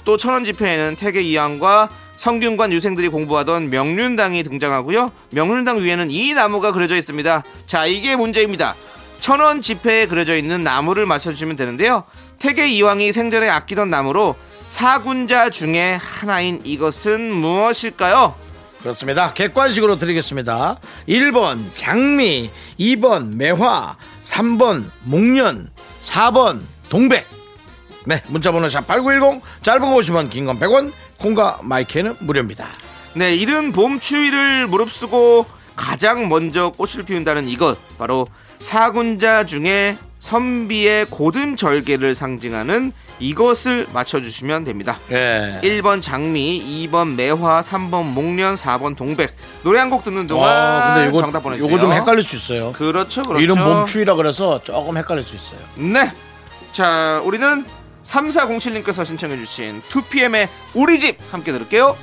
[0.04, 5.10] 또 천원 지폐에는 태계 이황과 성균관 유생들이 공부하던 명륜당이 등장하고요.
[5.30, 7.44] 명륜당 위에는 이 나무가 그려져 있습니다.
[7.66, 8.74] 자, 이게 문제입니다.
[9.20, 12.04] 천원 지폐에 그려져 있는 나무를 맞춰주시면 되는데요.
[12.38, 18.34] 태계 이황이 생전에 아끼던 나무로 사군자 중에 하나인 이것은 무엇일까요?
[18.80, 19.34] 그렇습니다.
[19.34, 20.78] 객관식으로 드리겠습니다.
[21.06, 25.68] 1번 장미, 2번 매화, 3번 목련,
[26.02, 27.28] 4번 동백.
[28.06, 32.66] 네, 문자번호 샵8910, 짧은 거 50원, 긴 건 100원, 콩과 마이크는 무료입니다.
[33.14, 35.44] 네, 이른 봄 추위를 무릅쓰고
[35.76, 38.26] 가장 먼저 꽃을 피운다는 이것 바로
[38.60, 44.98] 사군자 중에 선비의 고든 절개를 상징하는 이것을 맞춰주시면 됩니다.
[45.10, 45.60] 예.
[45.62, 49.34] 1번 장미, 2번 매화, 3번 목련, 4번 동백.
[49.62, 51.70] 노래 한 곡 듣는 동안 와, 근데 요거, 정답 보내주세요.
[51.70, 52.72] 요거 좀 헷갈릴 수 있어요.
[52.72, 53.42] 그렇죠, 그렇죠.
[53.42, 55.60] 이름 봄추위라 그래서 조금 헷갈릴 수 있어요.
[55.76, 56.12] 네.
[56.72, 57.64] 자, 우리는
[58.04, 61.96] 3407님께서 신청해주신 2PM의 우리 집 함께 들을게요.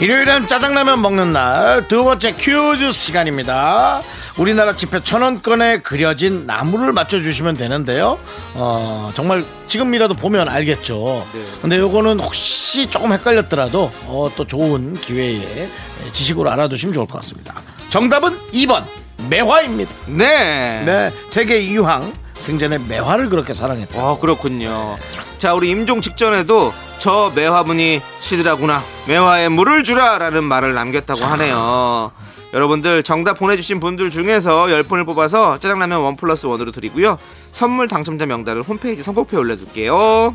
[0.00, 4.02] 일요일엔 짜장라면 먹는 날 두 번째 퀴즈 시간입니다.
[4.36, 8.18] 우리나라 지폐 천 원권에 그려진 나무를 맞춰주시면 되는데요.
[8.54, 11.26] 어, 정말 지금이라도 보면 알겠죠.
[11.32, 11.40] 네.
[11.62, 15.68] 근데 요거는 혹시 조금 헷갈렸더라도 어, 또 좋은 기회에
[16.12, 17.54] 지식으로 알아두시면 좋을 것 같습니다.
[17.88, 18.84] 정답은 2번
[19.30, 19.90] 매화입니다.
[20.06, 20.82] 네.
[20.84, 24.00] 네, 태계 이황 생전에 매화를 그렇게 사랑했다.
[24.00, 24.96] 아 그렇군요.
[25.38, 32.12] 자 우리 임종 직전에도 저 매화분이 시드라구나 매화에 물을 주라라는 말을 남겼다고 하네요.
[32.54, 37.18] 여러분들 정답 보내주신 분들 중에서 10분을 뽑아서 짜장라면 원 플러스 원으로 드리고요.
[37.52, 40.32] 선물 당첨자 명단을 홈페이지 선곡표에 올려둘게요.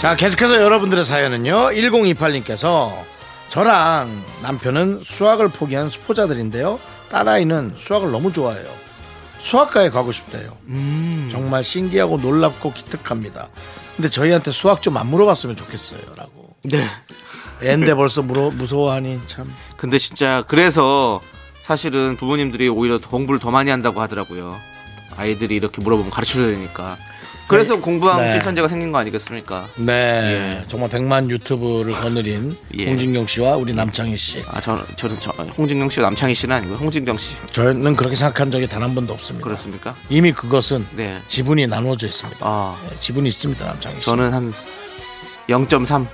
[0.00, 1.70] 자, 계속해서 여러분들의 사연은요.
[1.70, 2.92] 1028님께서
[3.50, 6.80] 저랑 남편은 수학을 포기한 수포자들인데요.
[7.10, 8.66] 딸아이는 수학을 너무 좋아해요.
[9.38, 10.56] 수학과에 가고 싶대요.
[11.30, 13.48] 정말 신기하고 놀랍고 기특합니다.
[13.96, 16.00] 근데 저희한테 수학 좀 안 물어봤으면 좋겠어요.
[16.16, 16.54] 라고.
[16.62, 16.86] 네.
[17.62, 19.52] 애인데 벌써 물어, 무서워하니 참.
[19.76, 21.20] 근데 진짜 그래서
[21.62, 24.56] 사실은 부모님들이 오히려 더 공부를 더 많이 한다고 하더라고요.
[25.16, 26.96] 아이들이 이렇게 물어보면 가르쳐줘야 되니까.
[27.50, 28.32] 그래서 공부하면 네.
[28.32, 29.68] 질천재가 생긴 거 아니겠습니까?
[29.76, 29.92] 네.
[29.92, 30.64] 예.
[30.68, 32.86] 정말 100만 유튜브를 거느린 예.
[32.86, 34.42] 홍진경 씨와 우리 남창희 씨.
[34.48, 37.34] 아, 저는, 저는 저, 홍진경 씨, 남창희 씨는 아니고 홍진경 씨.
[37.50, 39.44] 저는 그렇게 생각한 적이 단 한 번도 없습니다.
[39.44, 39.94] 그렇습니까?
[40.08, 41.18] 이미 그것은 네.
[41.28, 42.38] 지분이 나누어져 있습니다.
[42.40, 44.06] 아, 네, 지분이 있습니다, 남창희 씨.
[44.06, 44.52] 저는 한
[45.48, 46.06] 0.3.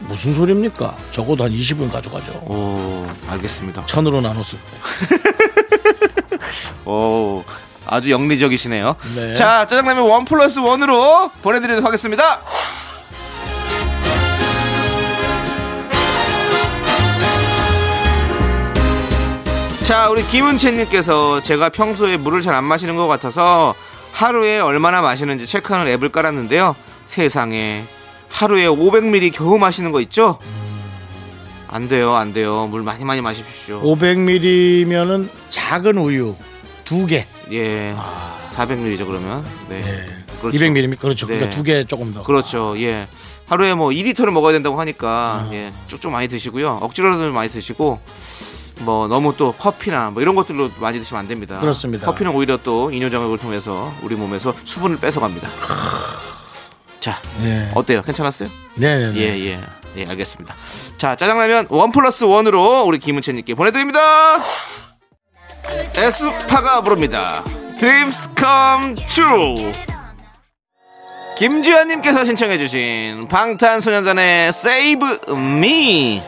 [0.00, 0.96] 무슨 소리입니까?
[1.12, 2.32] 적어도 한 20분 가져가죠.
[2.46, 3.84] 오, 알겠습니다.
[3.86, 6.38] 천으로 나눴을 때.
[6.90, 7.44] 오,
[7.90, 8.94] 아주 영리적이시네요.
[9.16, 9.34] 네.
[9.34, 12.40] 자, 짜장라면 원 플러스 원으로 보내드리도록 하겠습니다.
[19.84, 23.74] 자, 우리 김은채님께서 제가 평소에 물을 잘 안 마시는 것 같아서
[24.12, 26.76] 하루에 얼마나 마시는지 체크하는 앱을 깔았는데요.
[27.06, 27.84] 세상에
[28.28, 30.38] 하루에 500ml 겨우 마시는 거 있죠?
[31.68, 32.68] 안 돼요, 안 돼요.
[32.70, 33.80] 물 많이 많이 마십시오.
[33.82, 36.36] 500ml면은 작은 우유
[36.84, 37.26] 두 개.
[37.52, 37.94] 예.
[38.50, 39.44] 400ml죠 그러면.
[39.68, 39.82] 네.
[40.40, 40.56] 그렇죠.
[40.58, 40.98] 200ml.
[40.98, 41.26] 그렇죠.
[41.26, 41.34] 네.
[41.34, 42.22] 그러니까 두 개 조금 더.
[42.22, 42.74] 그렇죠.
[42.78, 43.06] 예.
[43.46, 45.72] 하루에 뭐 2리터를 먹어야 된다고 하니까 예.
[45.88, 46.78] 쭉쭉 많이 드시고요.
[46.82, 48.00] 억지로라도 많이 드시고
[48.80, 51.58] 뭐 너무 또 커피나 뭐 이런 것들로 많이 드시면 안 됩니다.
[51.58, 52.06] 그렇습니다.
[52.06, 55.48] 커피는 오히려 또 이뇨장애를 통해서 우리 몸에서 수분을 뺏어 갑니다.
[57.00, 57.70] 자, 예.
[57.74, 58.02] 어때요?
[58.02, 58.48] 괜찮았어요?
[58.76, 59.18] 네네네.
[59.18, 59.60] 예, 예.
[59.96, 60.54] 예, 알겠습니다.
[60.98, 64.00] 자, 짜장라면 원 플러스 원으로 우리 김은채님께 보내드립니다.
[65.96, 67.42] 에스파가 부릅니다.
[67.78, 69.72] Dreams come true.
[71.36, 76.22] 김지현님께서 신청해주신 방탄소년단의 Save Me.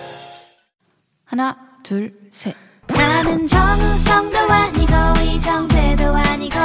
[1.27, 2.55] 하나 둘 셋.
[2.89, 4.93] 나는 정우성도 아니고
[5.23, 6.57] 이정재도 아니고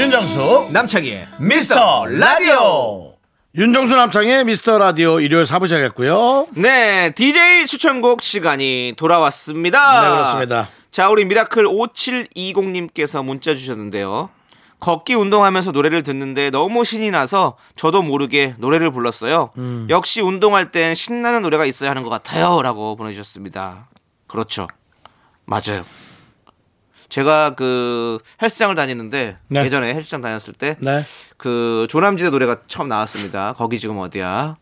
[0.00, 3.12] 윤정수 남창희의 미스터 라디오.
[3.54, 6.46] 윤정수 남창희의 미스터 라디오 일요일 사부 시작했고요.
[6.54, 10.00] 네, DJ 추천곡 시간이 돌아왔습니다.
[10.00, 10.70] 네, 그렇습니다.
[10.90, 14.30] 자, 우리 미라클 5720님께서 문자 주셨는데요.
[14.80, 19.50] 걷기 운동하면서 노래를 듣는데 너무 신이 나서 저도 모르게 노래를 불렀어요.
[19.58, 19.86] 음.
[19.90, 22.62] 역시 운동할 땐 신나는 노래가 있어야 하는 것 같아요.
[22.62, 23.90] 라고 보내주셨습니다.
[24.26, 24.66] 그렇죠.
[25.44, 25.84] 맞아요.
[27.10, 29.64] 제가 그 헬스장을 다니는데 네.
[29.64, 31.02] 예전에 헬스장 다녔을 때 네.
[31.36, 33.52] 그 조남지대 노래가 처음 나왔습니다.
[33.52, 34.56] 거기 지금 어디야?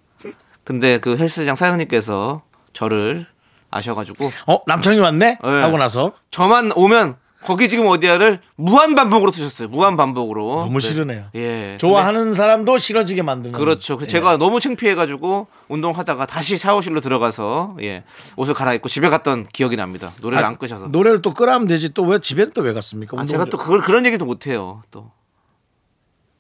[0.64, 3.26] 근데 그 헬스장 사장님께서 저를
[3.70, 5.60] 아셔가지고 어 남창이 왔네 네.
[5.62, 9.68] 하고 나서 저만 오면 거기 지금 어디야를 무한 반복으로 쓰셨어요.
[9.68, 10.56] 무한 반복으로.
[10.66, 10.88] 너무 네.
[10.88, 11.26] 싫으네요.
[11.36, 11.78] 예.
[11.80, 13.56] 좋아하는 사람도 싫어지게 만드는.
[13.56, 13.96] 그렇죠.
[13.96, 14.12] 그래서 예.
[14.12, 18.02] 제가 너무 창피해가지고 운동하다가 다시 샤워실로 들어가서 예
[18.36, 20.10] 옷을 갈아입고 집에 갔던 기억이 납니다.
[20.20, 20.88] 노래를 아, 안 끄셔서.
[20.88, 23.20] 노래를 또 끄라면 되지 또 왜 집에 또왜 갔습니까?
[23.20, 24.82] 아, 제가 좀- 또 그걸 그런 얘기도 못 해요.
[24.90, 25.10] 또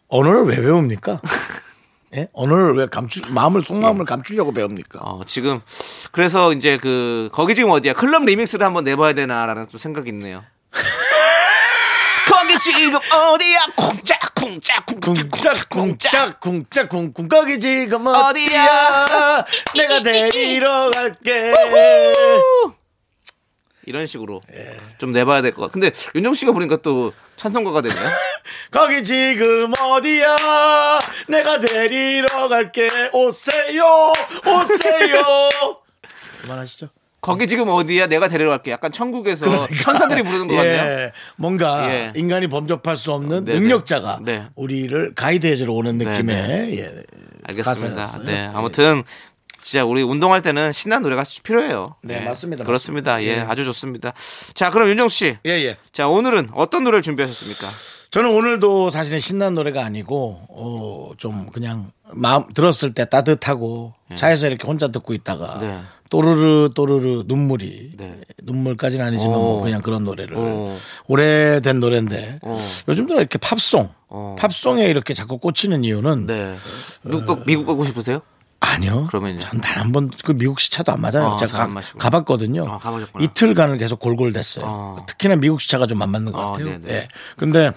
[0.08, 1.20] 언어를 왜 배웁니까?
[2.16, 2.28] 예?
[2.32, 4.98] 언어를 왜 감추 마음을 속마음을 감추려고 배웁니까?
[5.02, 5.60] 어, 지금
[6.10, 10.42] 그래서 이제 그 거기 지금 어디야 클럽 리믹스를 한번 내봐야 되나라는 좀 생각이 있네요.
[12.28, 19.46] 거기 지금 어디야 쿵짝 쿵짝 쿵짝 쿵짝 쿵짝 쿵쿵 거기 지금 어디야?
[19.76, 21.52] 내가 데리러 갈게.
[23.86, 24.76] 이런 식으로 예.
[24.98, 25.72] 좀 내봐야 될 것 같아.
[25.72, 28.08] 근데 윤정 씨가 부르니까 또 찬송가가 되네요.
[28.70, 30.36] 거기 지금 어디야?
[31.28, 32.86] 내가 데리러 갈게.
[33.14, 34.12] 오세요,
[34.44, 35.50] 오세요.
[36.42, 36.88] 그만하시죠.
[37.20, 38.06] 거기 지금 어디야?
[38.06, 38.70] 내가 데리러 갈게.
[38.70, 40.76] 약간 천국에서 천사들이 부르는 것 같네요.
[40.76, 41.02] 그러니까.
[41.02, 42.12] 예, 뭔가 예.
[42.14, 43.58] 인간이 범접할 수 없는 네네.
[43.58, 44.44] 능력자가 네.
[44.54, 45.98] 우리를 가이드해주러 오는.
[45.98, 47.02] 느낌의 예,
[47.44, 47.96] 알겠습니다.
[48.02, 48.22] 가사였어요.
[48.24, 49.02] 네, 아무튼
[49.60, 51.96] 진짜 우리 운동할 때는 신나는 노래가 필요해요.
[52.02, 52.62] 네, 맞습니다.
[52.64, 53.12] 그렇습니다.
[53.14, 53.22] 맞습니다.
[53.22, 53.46] 예, 예.
[53.48, 54.12] 아주 좋습니다.
[54.54, 55.36] 자, 그럼 윤정 씨.
[55.44, 55.76] 예, 예.
[55.92, 57.66] 자, 오늘은 어떤 노래를 준비하셨습니까?
[58.10, 64.66] 저는 오늘도 사실은 신나는 노래가 아니고 어, 좀 그냥 마음 들었을 때 따뜻하고 차에서 이렇게
[64.66, 65.78] 혼자 듣고 있다가 네.
[66.10, 68.20] 또르르 또르르 눈물이 네.
[68.42, 69.40] 눈물까지는 아니지만 오.
[69.40, 70.76] 뭐 그냥 그런 노래를 오.
[71.06, 72.58] 오래된 노래인데 오.
[72.88, 74.36] 요즘 들어 이렇게 팝송 어.
[74.38, 76.56] 팝송에 이렇게 자꾸 꽂히는 이유는 네.
[77.02, 78.20] 미국, 가- 미국 가고 싶으세요?
[78.60, 79.06] 아니요.
[79.08, 79.38] 그러면요?
[79.40, 81.28] 전 단 한 번 그 미국 시차도 안 맞아요.
[81.28, 82.64] 어, 제가 잘안 가.
[82.64, 83.24] 어, 가보셨구나.
[83.24, 84.64] 이틀간을 계속 골골댔어요.
[84.66, 84.96] 어.
[85.06, 86.66] 특히나 미국 시차가 좀 안 맞는 것 어, 같아요.
[86.80, 86.92] 네네.
[86.92, 87.08] 예.
[87.36, 87.70] 근데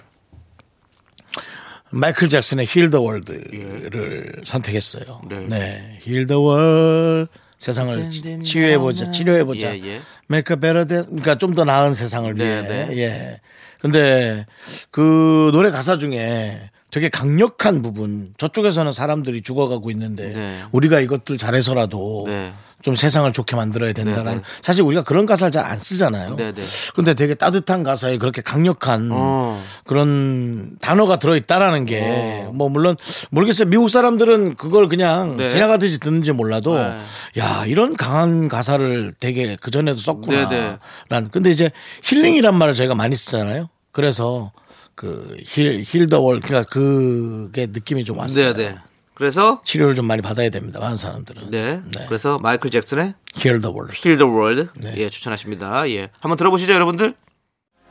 [1.90, 5.20] 마이클 잭슨의 Heal the World를 선택했어요.
[5.28, 5.46] 네.
[5.48, 5.98] 네.
[6.02, 7.28] Heal the World
[7.62, 8.10] 세상을
[8.42, 9.08] 치유해 보자.
[9.12, 9.72] 치료해 보자.
[9.78, 10.00] 예, 예.
[10.26, 12.62] Make better day 그러니까 좀 더 나은 세상을 네, 위해.
[12.62, 12.88] 네.
[12.98, 13.40] 예.
[13.78, 14.46] 근데
[14.90, 16.58] 그 노래 가사 중에
[16.92, 20.62] 되게 강력한 부분 저쪽에서는 사람들이 죽어가고 있는데 네.
[20.72, 22.52] 우리가 이것들 잘해서라도 네.
[22.82, 24.42] 좀 세상을 좋게 만들어야 된다는 네, 네.
[24.60, 26.36] 사실 우리가 그런 가사를 잘 안 쓰잖아요.
[26.36, 26.62] 네, 네.
[26.94, 29.62] 근데 되게 따뜻한 가사에 그렇게 강력한 어.
[29.86, 32.96] 그런 단어가 들어 있다라는 게뭐 물론
[33.30, 33.68] 모르겠어요.
[33.70, 35.48] 미국 사람들은 그걸 그냥 네.
[35.48, 36.98] 지나가듯이 듣는지 몰라도 네.
[37.38, 40.78] 야 이런 강한 가사를 되게 그 전에도 썼구나.
[41.08, 41.70] 난 근데 이제
[42.02, 43.70] 힐링이란 말을 저희가 많이 쓰잖아요.
[43.92, 44.52] 그래서
[44.94, 48.54] 그 heal Heal the World 그러니까 그게 느낌이 좀 왔어요.
[48.54, 48.76] 네, 네.
[49.14, 50.80] 그래서 치료를 좀 많이 받아야 됩니다.
[50.80, 51.50] 많은 사람들은.
[51.50, 51.82] 네.
[52.08, 53.92] 그래서 마이클 잭슨의 Heal the world.
[53.96, 54.94] Heal the World 네.
[54.96, 55.88] 예 추천하십니다.
[55.90, 57.14] 예 한번 들어보시죠 여러분들.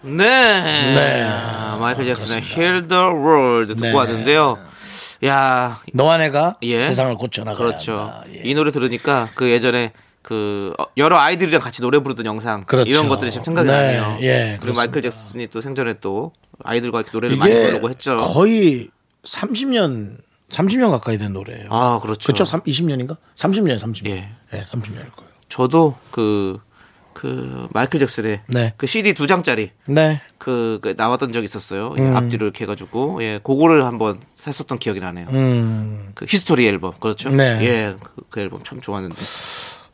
[0.01, 0.13] 네.
[0.13, 1.23] 네.
[1.23, 3.93] 아, 마이클 잭슨의 Heal the World 듣고 네.
[3.93, 4.57] 왔는데요.
[5.25, 6.81] 야 너와 내가 예.
[6.81, 8.11] 세상을 고쳐나가야 그렇죠.
[8.33, 8.41] 예.
[8.43, 12.89] 이 노래 들으니까 그 예전에 그 어, 여러 아이들이랑 같이 노래 부르던 영상 그렇죠.
[12.89, 14.17] 이런 것들이 지금 생각이 네, 나네요.
[14.21, 14.81] 예, 그리고 그렇습니다.
[14.81, 18.17] 마이클 잭슨이 또 생전에 또 아이들과 이렇게 노래를 많이 부르고 했죠.
[18.17, 18.89] 거의
[19.23, 20.17] 30년
[20.51, 21.67] 30년 가까이 된 노래예요.
[21.71, 22.33] 아 그렇죠.
[22.33, 22.43] 그렇죠.
[22.43, 23.17] 20년인가?
[23.35, 24.07] 30년, 30년.
[24.07, 24.29] 예.
[24.53, 25.31] 예, 30년일 거예요.
[25.49, 26.59] 저도 그,
[27.13, 28.73] 그 마이클 잭슨의 네.
[28.77, 30.21] 그 CD 두 장짜리 네.
[30.37, 31.93] 그, 그 나왔던 적이 있었어요.
[31.97, 32.15] 예, 음.
[32.15, 35.27] 앞뒤로 이렇게 해가지고 예, 그거를 한번 샀었던 기억이 나네요.
[35.29, 36.11] 음.
[36.15, 37.29] 그 HIStory 앨범 그렇죠.
[37.29, 37.59] 네.
[37.61, 39.21] 예, 그, 그 앨범 참 좋았는데.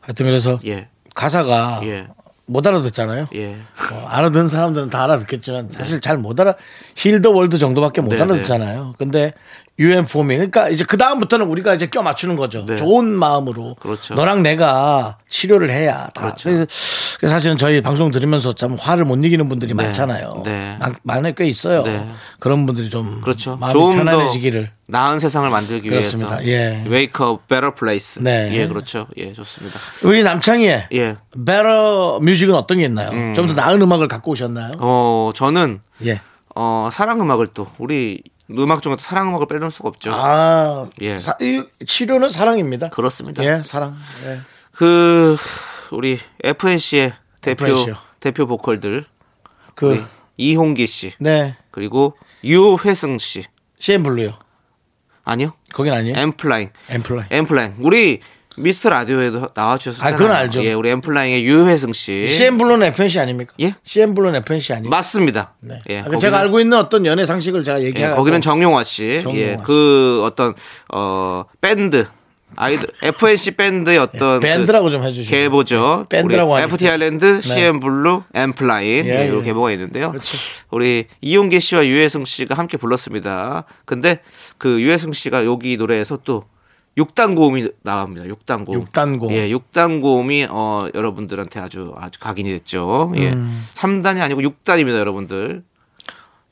[0.08, 2.06] 하여튼 그래서 예, 가사가 예,
[2.46, 3.26] 못 알아듣잖아요.
[3.34, 3.56] 예.
[3.90, 6.54] 뭐 알아듣는 사람들은 다 알아듣겠지만 사실 잘 못 알아
[6.96, 8.94] Heal the World 정도밖에 못 네, 알아듣잖아요.
[8.98, 9.34] 근데
[9.78, 10.38] 유엔 포밍.
[10.38, 12.64] 그러니까 이제 그 다음부터는 우리가 이제 껴 맞추는 거죠.
[12.66, 12.74] 네.
[12.74, 13.76] 좋은 마음으로.
[13.78, 14.14] 그렇죠.
[14.14, 16.22] 너랑 내가 치료를 해야 다.
[16.22, 16.48] 그렇죠.
[16.48, 20.42] 그래서 사실은 저희 방송 들으면서 참 화를 못 이기는 분들이 많잖아요.
[20.44, 20.67] 네.
[20.78, 21.82] 많- 많을 꽤 있어요.
[21.82, 22.08] 네.
[22.40, 23.56] 그런 분들이 좀 그렇죠.
[23.56, 24.70] 마음이 편안해지기를.
[24.88, 26.38] 나은 세상을 만들기 그렇습니다.
[26.38, 26.48] 위해서.
[26.50, 26.84] 예.
[26.90, 28.22] Make a better place.
[28.22, 28.50] 네.
[28.52, 29.06] 예, 그렇죠.
[29.16, 29.78] 예, 좋습니다.
[30.04, 31.16] 우리 남창희의 예.
[31.46, 33.34] better music은 어떤 게 있나요?
[33.34, 34.72] 좀더 나은 음악을 갖고 오셨나요?
[34.78, 36.20] 어, 저는 예.
[36.54, 40.10] 어, 사랑 음악을 또 우리 음악 중에 또 사랑 음악을 빼놓을 수가 없죠.
[40.14, 41.18] 아, 예.
[41.18, 42.88] 사- 이 치료는 사랑입니다.
[42.88, 43.44] 그렇습니다.
[43.44, 43.94] 예, 사랑.
[44.26, 44.38] 예.
[44.72, 45.36] 그
[45.90, 47.12] 우리 FNC의
[47.42, 47.96] 대표 FNC 요.
[48.20, 49.04] 대표 보컬들
[49.74, 50.04] 그
[50.38, 51.54] 이홍기 씨 네.
[51.70, 53.44] 그리고 유회승 씨
[53.78, 54.32] CNBLUE요.
[55.24, 56.16] 아니요 거긴 아니에요?
[56.16, 57.26] N.Flying N.Fly.
[57.30, 58.20] N.Flying 우리
[58.56, 60.14] 미스터 라디오에도 나와주셨잖아요.
[60.14, 60.64] 아, 그건 알죠.
[60.64, 62.28] 예, 우리 N.Flying의 유회승 씨.
[62.28, 63.52] CN BLUE는 FNC 아닙니까?
[63.60, 63.74] 예?
[63.84, 64.90] CNBLUE는 FNC 아니에요?
[64.90, 65.54] 맞습니다.
[65.60, 65.80] 네.
[65.88, 69.20] 예, 아, 거기는, 제가 알고 있는 어떤 연예 상식을 제가 예, 얘기하고 거기는 정용화 씨.
[69.22, 69.62] 정용화 예, 씨.
[69.62, 70.54] 그 어떤
[70.92, 72.06] 어 밴드
[72.60, 75.30] 아이들 FNC 밴드의 어떤 예, 밴드라고 좀 해주시고.
[75.30, 76.06] 계보죠.
[76.12, 76.74] 예, 밴드라고 하니까.
[76.74, 79.42] FT Island, CNBLUE, N.Flying 예, 예, 요 예.
[79.44, 80.10] 계보가 있는데요.
[80.10, 80.36] 그렇죠.
[80.70, 83.64] 우리 이홍기 씨와 유회승 씨가 함께 불렀습니다.
[83.84, 84.20] 근데
[84.58, 86.44] 그 유회승 씨가 여기 노래에서 또
[86.96, 88.26] 6단 고음이 나옵니다.
[88.26, 88.80] 6단 고음.
[88.80, 89.32] 육단 고음.
[89.32, 93.12] 예, 6단 고음이 어 여러분들한테 아주 아주 각인이 됐죠.
[93.16, 93.30] 예.
[93.30, 93.66] 음.
[93.74, 95.62] 3단이 아니고 6단입니다, 여러분들.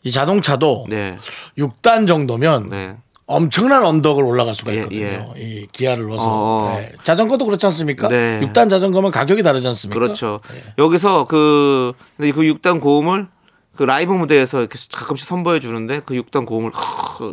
[0.05, 1.17] 이 자동차도 네.
[1.59, 2.97] 6단 정도면 네.
[3.27, 5.35] 엄청난 언덕을 올라갈 수가 예, 있거든요.
[5.37, 6.25] 이 기아를 넣어서.
[6.29, 6.77] 어.
[6.79, 6.93] 네.
[7.03, 8.09] 자전거도 그렇지 않습니까?
[8.09, 8.41] 네.
[8.41, 9.99] 6단 자전거면 가격이 다르지 않습니까?
[10.01, 10.41] 그렇죠.
[10.55, 10.75] 예.
[10.79, 13.27] 여기서 그, 그 6단 고음을
[13.75, 16.71] 그 라이브 무대에서 이렇게 가끔씩 선보여 주는데 그 6단 고음을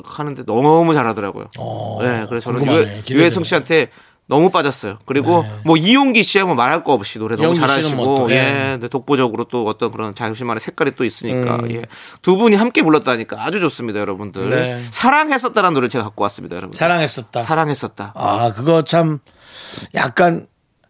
[0.03, 1.45] 하는데 너무 잘하더라고요.
[1.57, 2.91] 어, 네, 그래서 저는 궁금하네.
[2.91, 3.03] 유해.
[3.09, 3.89] 유회승 씨한테
[4.25, 4.99] 너무 빠졌어요.
[5.05, 8.51] 그리고 뭐 이홍기 씨야 뭐 말할 거 없이 노래 너무 잘하시고 뭐 또, 예, 예.
[8.73, 11.71] 근데 독보적으로 또 어떤 그런 자신만의 색깔이 또 있으니까 음.
[11.71, 11.81] 예.
[12.21, 14.49] 두 분이 함께 불렀다니까 아주 좋습니다, 여러분들.
[14.49, 14.83] 네.
[14.91, 16.75] 사랑했었다라는 노래를 제가 갖고 왔습니다, 여러분.
[16.77, 17.41] 사랑했었다.
[17.41, 18.13] 사랑했었다.
[18.15, 19.19] 아, 그거 참
[19.93, 20.47] 약간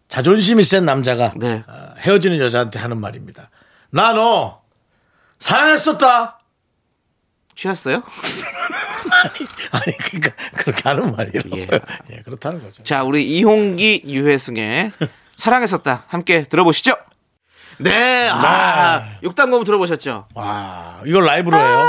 [0.08, 1.64] 자존심이 센 남자가 네.
[1.66, 3.50] 어, 헤어지는 여자한테 하는 말입니다.
[3.90, 4.60] 나 너
[5.40, 6.38] 사랑했었다.
[7.54, 8.02] 취했어요?
[9.72, 11.42] 아니 그러니까 그렇게 하는 말이에요.
[11.56, 11.68] 예.
[12.12, 12.82] 예, 그렇다는 거죠.
[12.82, 14.90] 자, 우리 이홍기, 유혜승의
[15.36, 16.04] 사랑했었다.
[16.08, 16.96] 함께 들어보시죠.
[17.78, 20.26] 네, 아, 육단검 들어보셨죠?
[20.34, 21.88] 와, 이걸 라이브로 해요.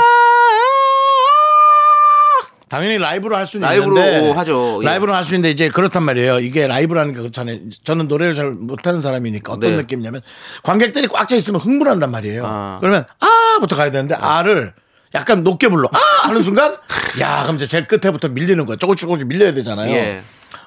[2.68, 4.80] 당연히 라이브로 할 수는 라이브로 있는데 하죠.
[4.82, 4.86] 예.
[4.86, 6.40] 라이브로 할 수 있는데 이제 그렇단 말이에요.
[6.40, 7.58] 이게 라이브라는 게 그렇잖아요.
[7.84, 9.76] 저는 노래를 잘 못하는 사람이니까 어떤 네.
[9.76, 10.20] 느낌이냐면
[10.64, 12.42] 관객들이 꽉 차 있으면 흥분한단 말이에요.
[12.44, 12.78] 아.
[12.80, 13.04] 그러면
[13.56, 14.74] 아부터 가야 되는데 아를
[15.14, 16.76] 약간 높게 불러 아 하는 순간
[17.20, 18.76] 야 그럼 이제 제일 끝에부터 밀리는 거야.
[18.76, 19.90] 조금씩 조금씩 밀려야 되잖아요.
[19.92, 20.20] 예.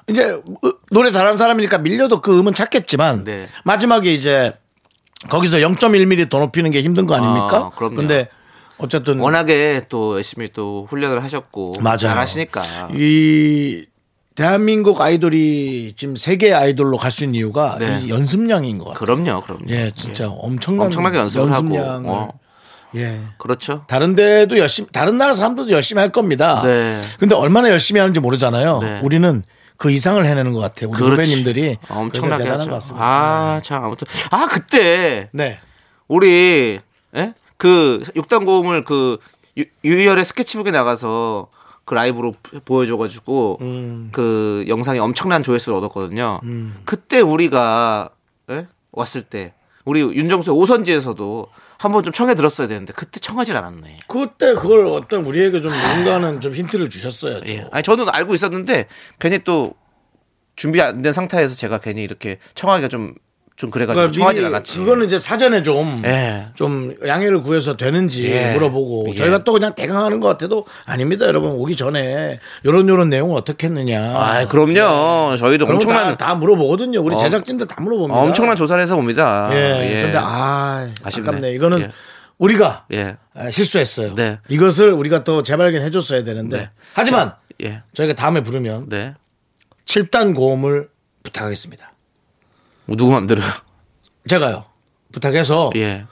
[0.08, 0.24] 이제
[0.64, 3.48] 으- 노래 잘하는 사람이니까 밀려도 그 음은 찾겠지만 네.
[3.64, 4.52] 마지막에 이제
[5.28, 7.70] 거기서 0.1mm 더 높이는 게 힘든 거 아닙니까?
[7.72, 7.96] 아, 그럼요.
[7.96, 8.28] 근데
[8.78, 11.98] 어쨌든 워낙에 또 열심히 또 훈련을 하셨고 맞아요.
[11.98, 12.88] 잘하시니까.
[12.94, 13.84] 이
[14.34, 18.00] 대한민국 아이돌이 지금 세계 아이돌로 갈 수 있는 이유가 네.
[18.02, 18.98] 이 연습량인 것 같아요.
[19.18, 19.64] 그럼요, 그럼요.
[19.68, 21.54] 예, 진짜 엄청난 엄청나게 연습을 하고.
[21.74, 22.32] 연습량을 어.
[22.96, 23.20] 예.
[23.38, 23.84] 그렇죠.
[23.86, 26.62] 다른 데도 열심히 다른 나라 사람들도 열심히 할 겁니다.
[26.64, 27.00] 네.
[27.18, 28.78] 근데 얼마나 열심히 하는지 모르잖아요.
[28.80, 29.00] 네.
[29.02, 29.42] 우리는
[29.76, 30.90] 그 이상을 해내는 것 같아요.
[30.90, 31.22] 우리 그렇지.
[31.30, 32.70] 후배님들이 엄청나게 대단한 하죠.
[32.70, 33.04] 것 같습니다.
[33.06, 35.58] 아, 참 아무튼 아 그때 네.
[36.08, 36.78] 우리
[37.16, 37.34] 예?
[37.56, 39.18] 그 육단 고음을 그
[39.58, 41.48] 유- 유희열의 스케치북에 나가서
[41.84, 42.34] 그 라이브로
[42.64, 44.08] 보여줘가지고 음.
[44.12, 46.40] 그 영상이 엄청난 조회수를 얻었거든요.
[46.84, 48.10] 그때 우리가
[48.50, 48.66] 예?
[48.92, 51.46] 왔을 때 우리 윤정수의 오선지에서도
[51.80, 53.96] 한번 좀 청해 들었어야 되는데 그때 청하질 않았네.
[54.06, 57.50] 그때 그걸 어떤 우리에게 좀 누군가는 좀 힌트를 주셨어야죠.
[57.50, 57.66] 예.
[57.72, 58.86] 아니 저는 알고 있었는데
[59.18, 59.72] 괜히 또
[60.56, 63.14] 준비 안 된 상태에서 제가 괜히 이렇게 청하기가 좀
[63.60, 64.78] 좀 그래가지고 그러니까 미리 않았지.
[64.78, 66.46] 그거는 이제 사전에 좀, 예.
[66.54, 68.54] 좀 양해를 구해서 되는지 예.
[68.54, 69.14] 물어보고 예.
[69.14, 71.50] 저희가 또 그냥 대강하는 것 같아도 아닙니다, 여러분.
[71.50, 74.00] 오기 전에 요런 요런 내용을 어떻게 했느냐.
[74.16, 75.36] 아, 그럼요.
[75.36, 77.02] 저희도 그런 엄청난 다, 다 물어보거든요.
[77.02, 78.18] 우리 어, 제작진들 다 물어봅니다.
[78.18, 79.50] 엄청난 조사를 해서 옵니다.
[79.52, 80.04] 예.
[80.04, 81.28] 근데 아, 아쉽네.
[81.28, 81.52] 아깝네.
[81.52, 81.90] 이거는 예.
[82.38, 83.18] 우리가 예.
[83.34, 84.14] 아, 실수했어요.
[84.14, 84.38] 네.
[84.48, 86.56] 이것을 우리가 또 재발견해 줬어야 되는데.
[86.56, 86.70] 네.
[86.94, 87.82] 하지만 예.
[87.92, 89.12] 저희가 다음에 부르면 네.
[89.84, 90.88] 7단 고음을
[91.24, 91.89] 부탁하겠습니다.
[92.90, 93.40] 뭐 누구 맘대로.
[94.28, 94.64] 제가요.
[95.12, 96.06] 부탁해서 예.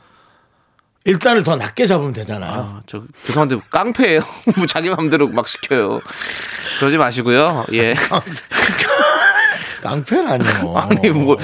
[1.04, 2.52] 1단을 더 낮게 잡으면 되잖아요.
[2.52, 4.20] 아, 저 죄송한데 깡패예요.
[4.56, 6.00] 뭐 자기 맘대로 막 시켜요.
[6.78, 7.66] 그러지 마시고요.
[7.72, 7.96] 예.
[9.82, 10.44] 깡패라뇨.
[10.78, 11.36] 아니 뭐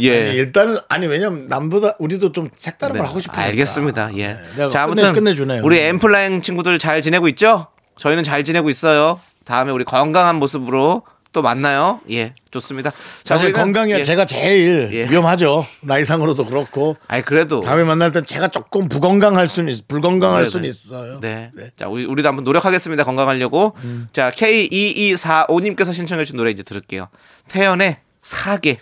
[0.00, 0.28] 예.
[0.28, 3.42] 아니, 일단은 아니 왜냐면 남보다 우리도 좀 색다른 네, 걸 하고 싶으니까.
[3.42, 4.16] 알겠습니다.
[4.18, 4.38] 예.
[4.56, 5.62] 네, 자, 끝내, 아무튼 끝내 주네요.
[5.64, 7.66] 우리 엠플라잉 친구들 잘 지내고 있죠?
[7.96, 9.18] 저희는 잘 지내고 있어요.
[9.44, 11.02] 다음에 우리 건강한 모습으로
[11.36, 12.00] 또 만나요.
[12.10, 12.92] 예, 좋습니다.
[13.22, 14.02] 자, 사실 우리는- 건강이 예.
[14.02, 15.04] 제가 제일 예.
[15.10, 15.66] 위험하죠.
[15.82, 16.96] 나이상으로도 그렇고.
[17.08, 20.68] 아니 그래도 다음에 만날 땐 제가 조금 부건강할 수는 있, 불건강할 네, 수는 네.
[20.70, 21.20] 있어요.
[21.20, 21.50] 네.
[21.76, 23.04] 자, 우리, 우리도 한번 노력하겠습니다.
[23.04, 23.74] 건강하려고.
[23.84, 24.08] 음.
[24.14, 27.08] 자, K2245님께서 신청해주신 노래 이제 들을게요.
[27.48, 28.78] 태연의 사계.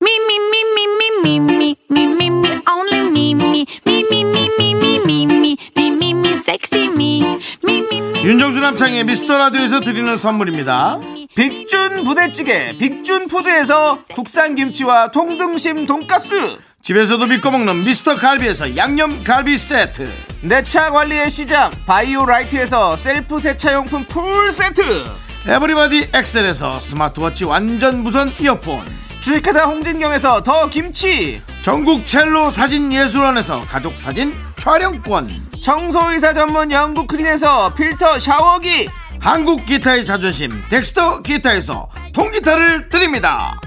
[0.00, 4.20] Me, me, me, me, me, me, me, me, me, me, only me, me, me, me,
[4.22, 7.22] me, me, me, me, me, me, me, me, sexy me,
[7.66, 8.22] me, me, me.
[8.24, 11.00] 윤정수 남창희의 미스터 라디오에서 드리는 선물입니다.
[11.38, 16.58] 빅준 부대찌개, 빅준 푸드에서 국산 김치와 통등심 돈가스.
[16.82, 20.12] 집에서도 믿고 먹는 미스터 갈비에서 양념 갈비 세트.
[20.40, 25.04] 내 차 관리의 시작, Biolight에서 셀프 세차용품 풀 세트.
[25.46, 28.84] Everybody Excel에서 스마트워치 완전 무선 이어폰.
[29.20, 31.40] 주식회사 홍진경에서 더 김치.
[31.62, 35.50] 전국 첼로 사진 예술원에서 가족 사진 촬영권.
[35.62, 38.88] 청소이사 전문 영국 Clean에서 필터 샤워기.
[39.20, 43.60] 한국 기타의 자존심 덱스터 기타에서 통기타를 드립니다.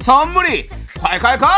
[0.00, 1.48] 선물이 콸콸콸!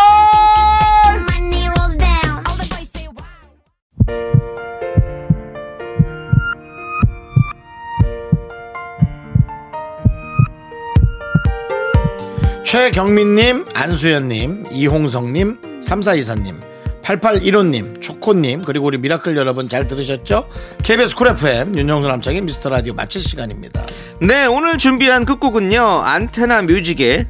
[12.64, 16.69] 최경민님, 안수연님, 이홍성님, 3424님,
[17.02, 20.48] 8815님, 초코님, 그리고 우리 미라클 여러분 잘 들으셨죠?
[20.82, 23.84] KBS 쿨 FM, 윤정수 남창희의 미스터 라디오 마칠 시간입니다.
[24.20, 25.80] 네, 오늘 준비한 끝곡은요.
[25.82, 27.26] 안테나 뮤직의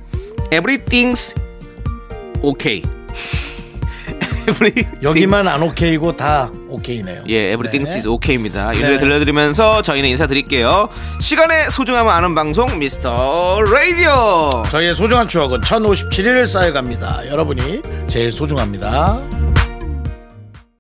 [0.53, 1.35] Everything's
[2.43, 2.83] Okay.
[4.49, 7.23] Every- 여기만 안 오케이고 다 오케이네요.
[7.29, 7.97] 예, Everything's 네.
[7.97, 8.73] is OK입니다.
[8.75, 8.85] 이 네.
[8.87, 10.89] 노래 들려드리면서 저희는 인사드릴게요.
[11.21, 14.63] 시간의 소중함을 아는 방송 미스터 라디오.
[14.71, 17.27] 저희의 소중한 추억은 1057일 쌓여갑니다.
[17.29, 19.21] 여러분이 제일 소중합니다.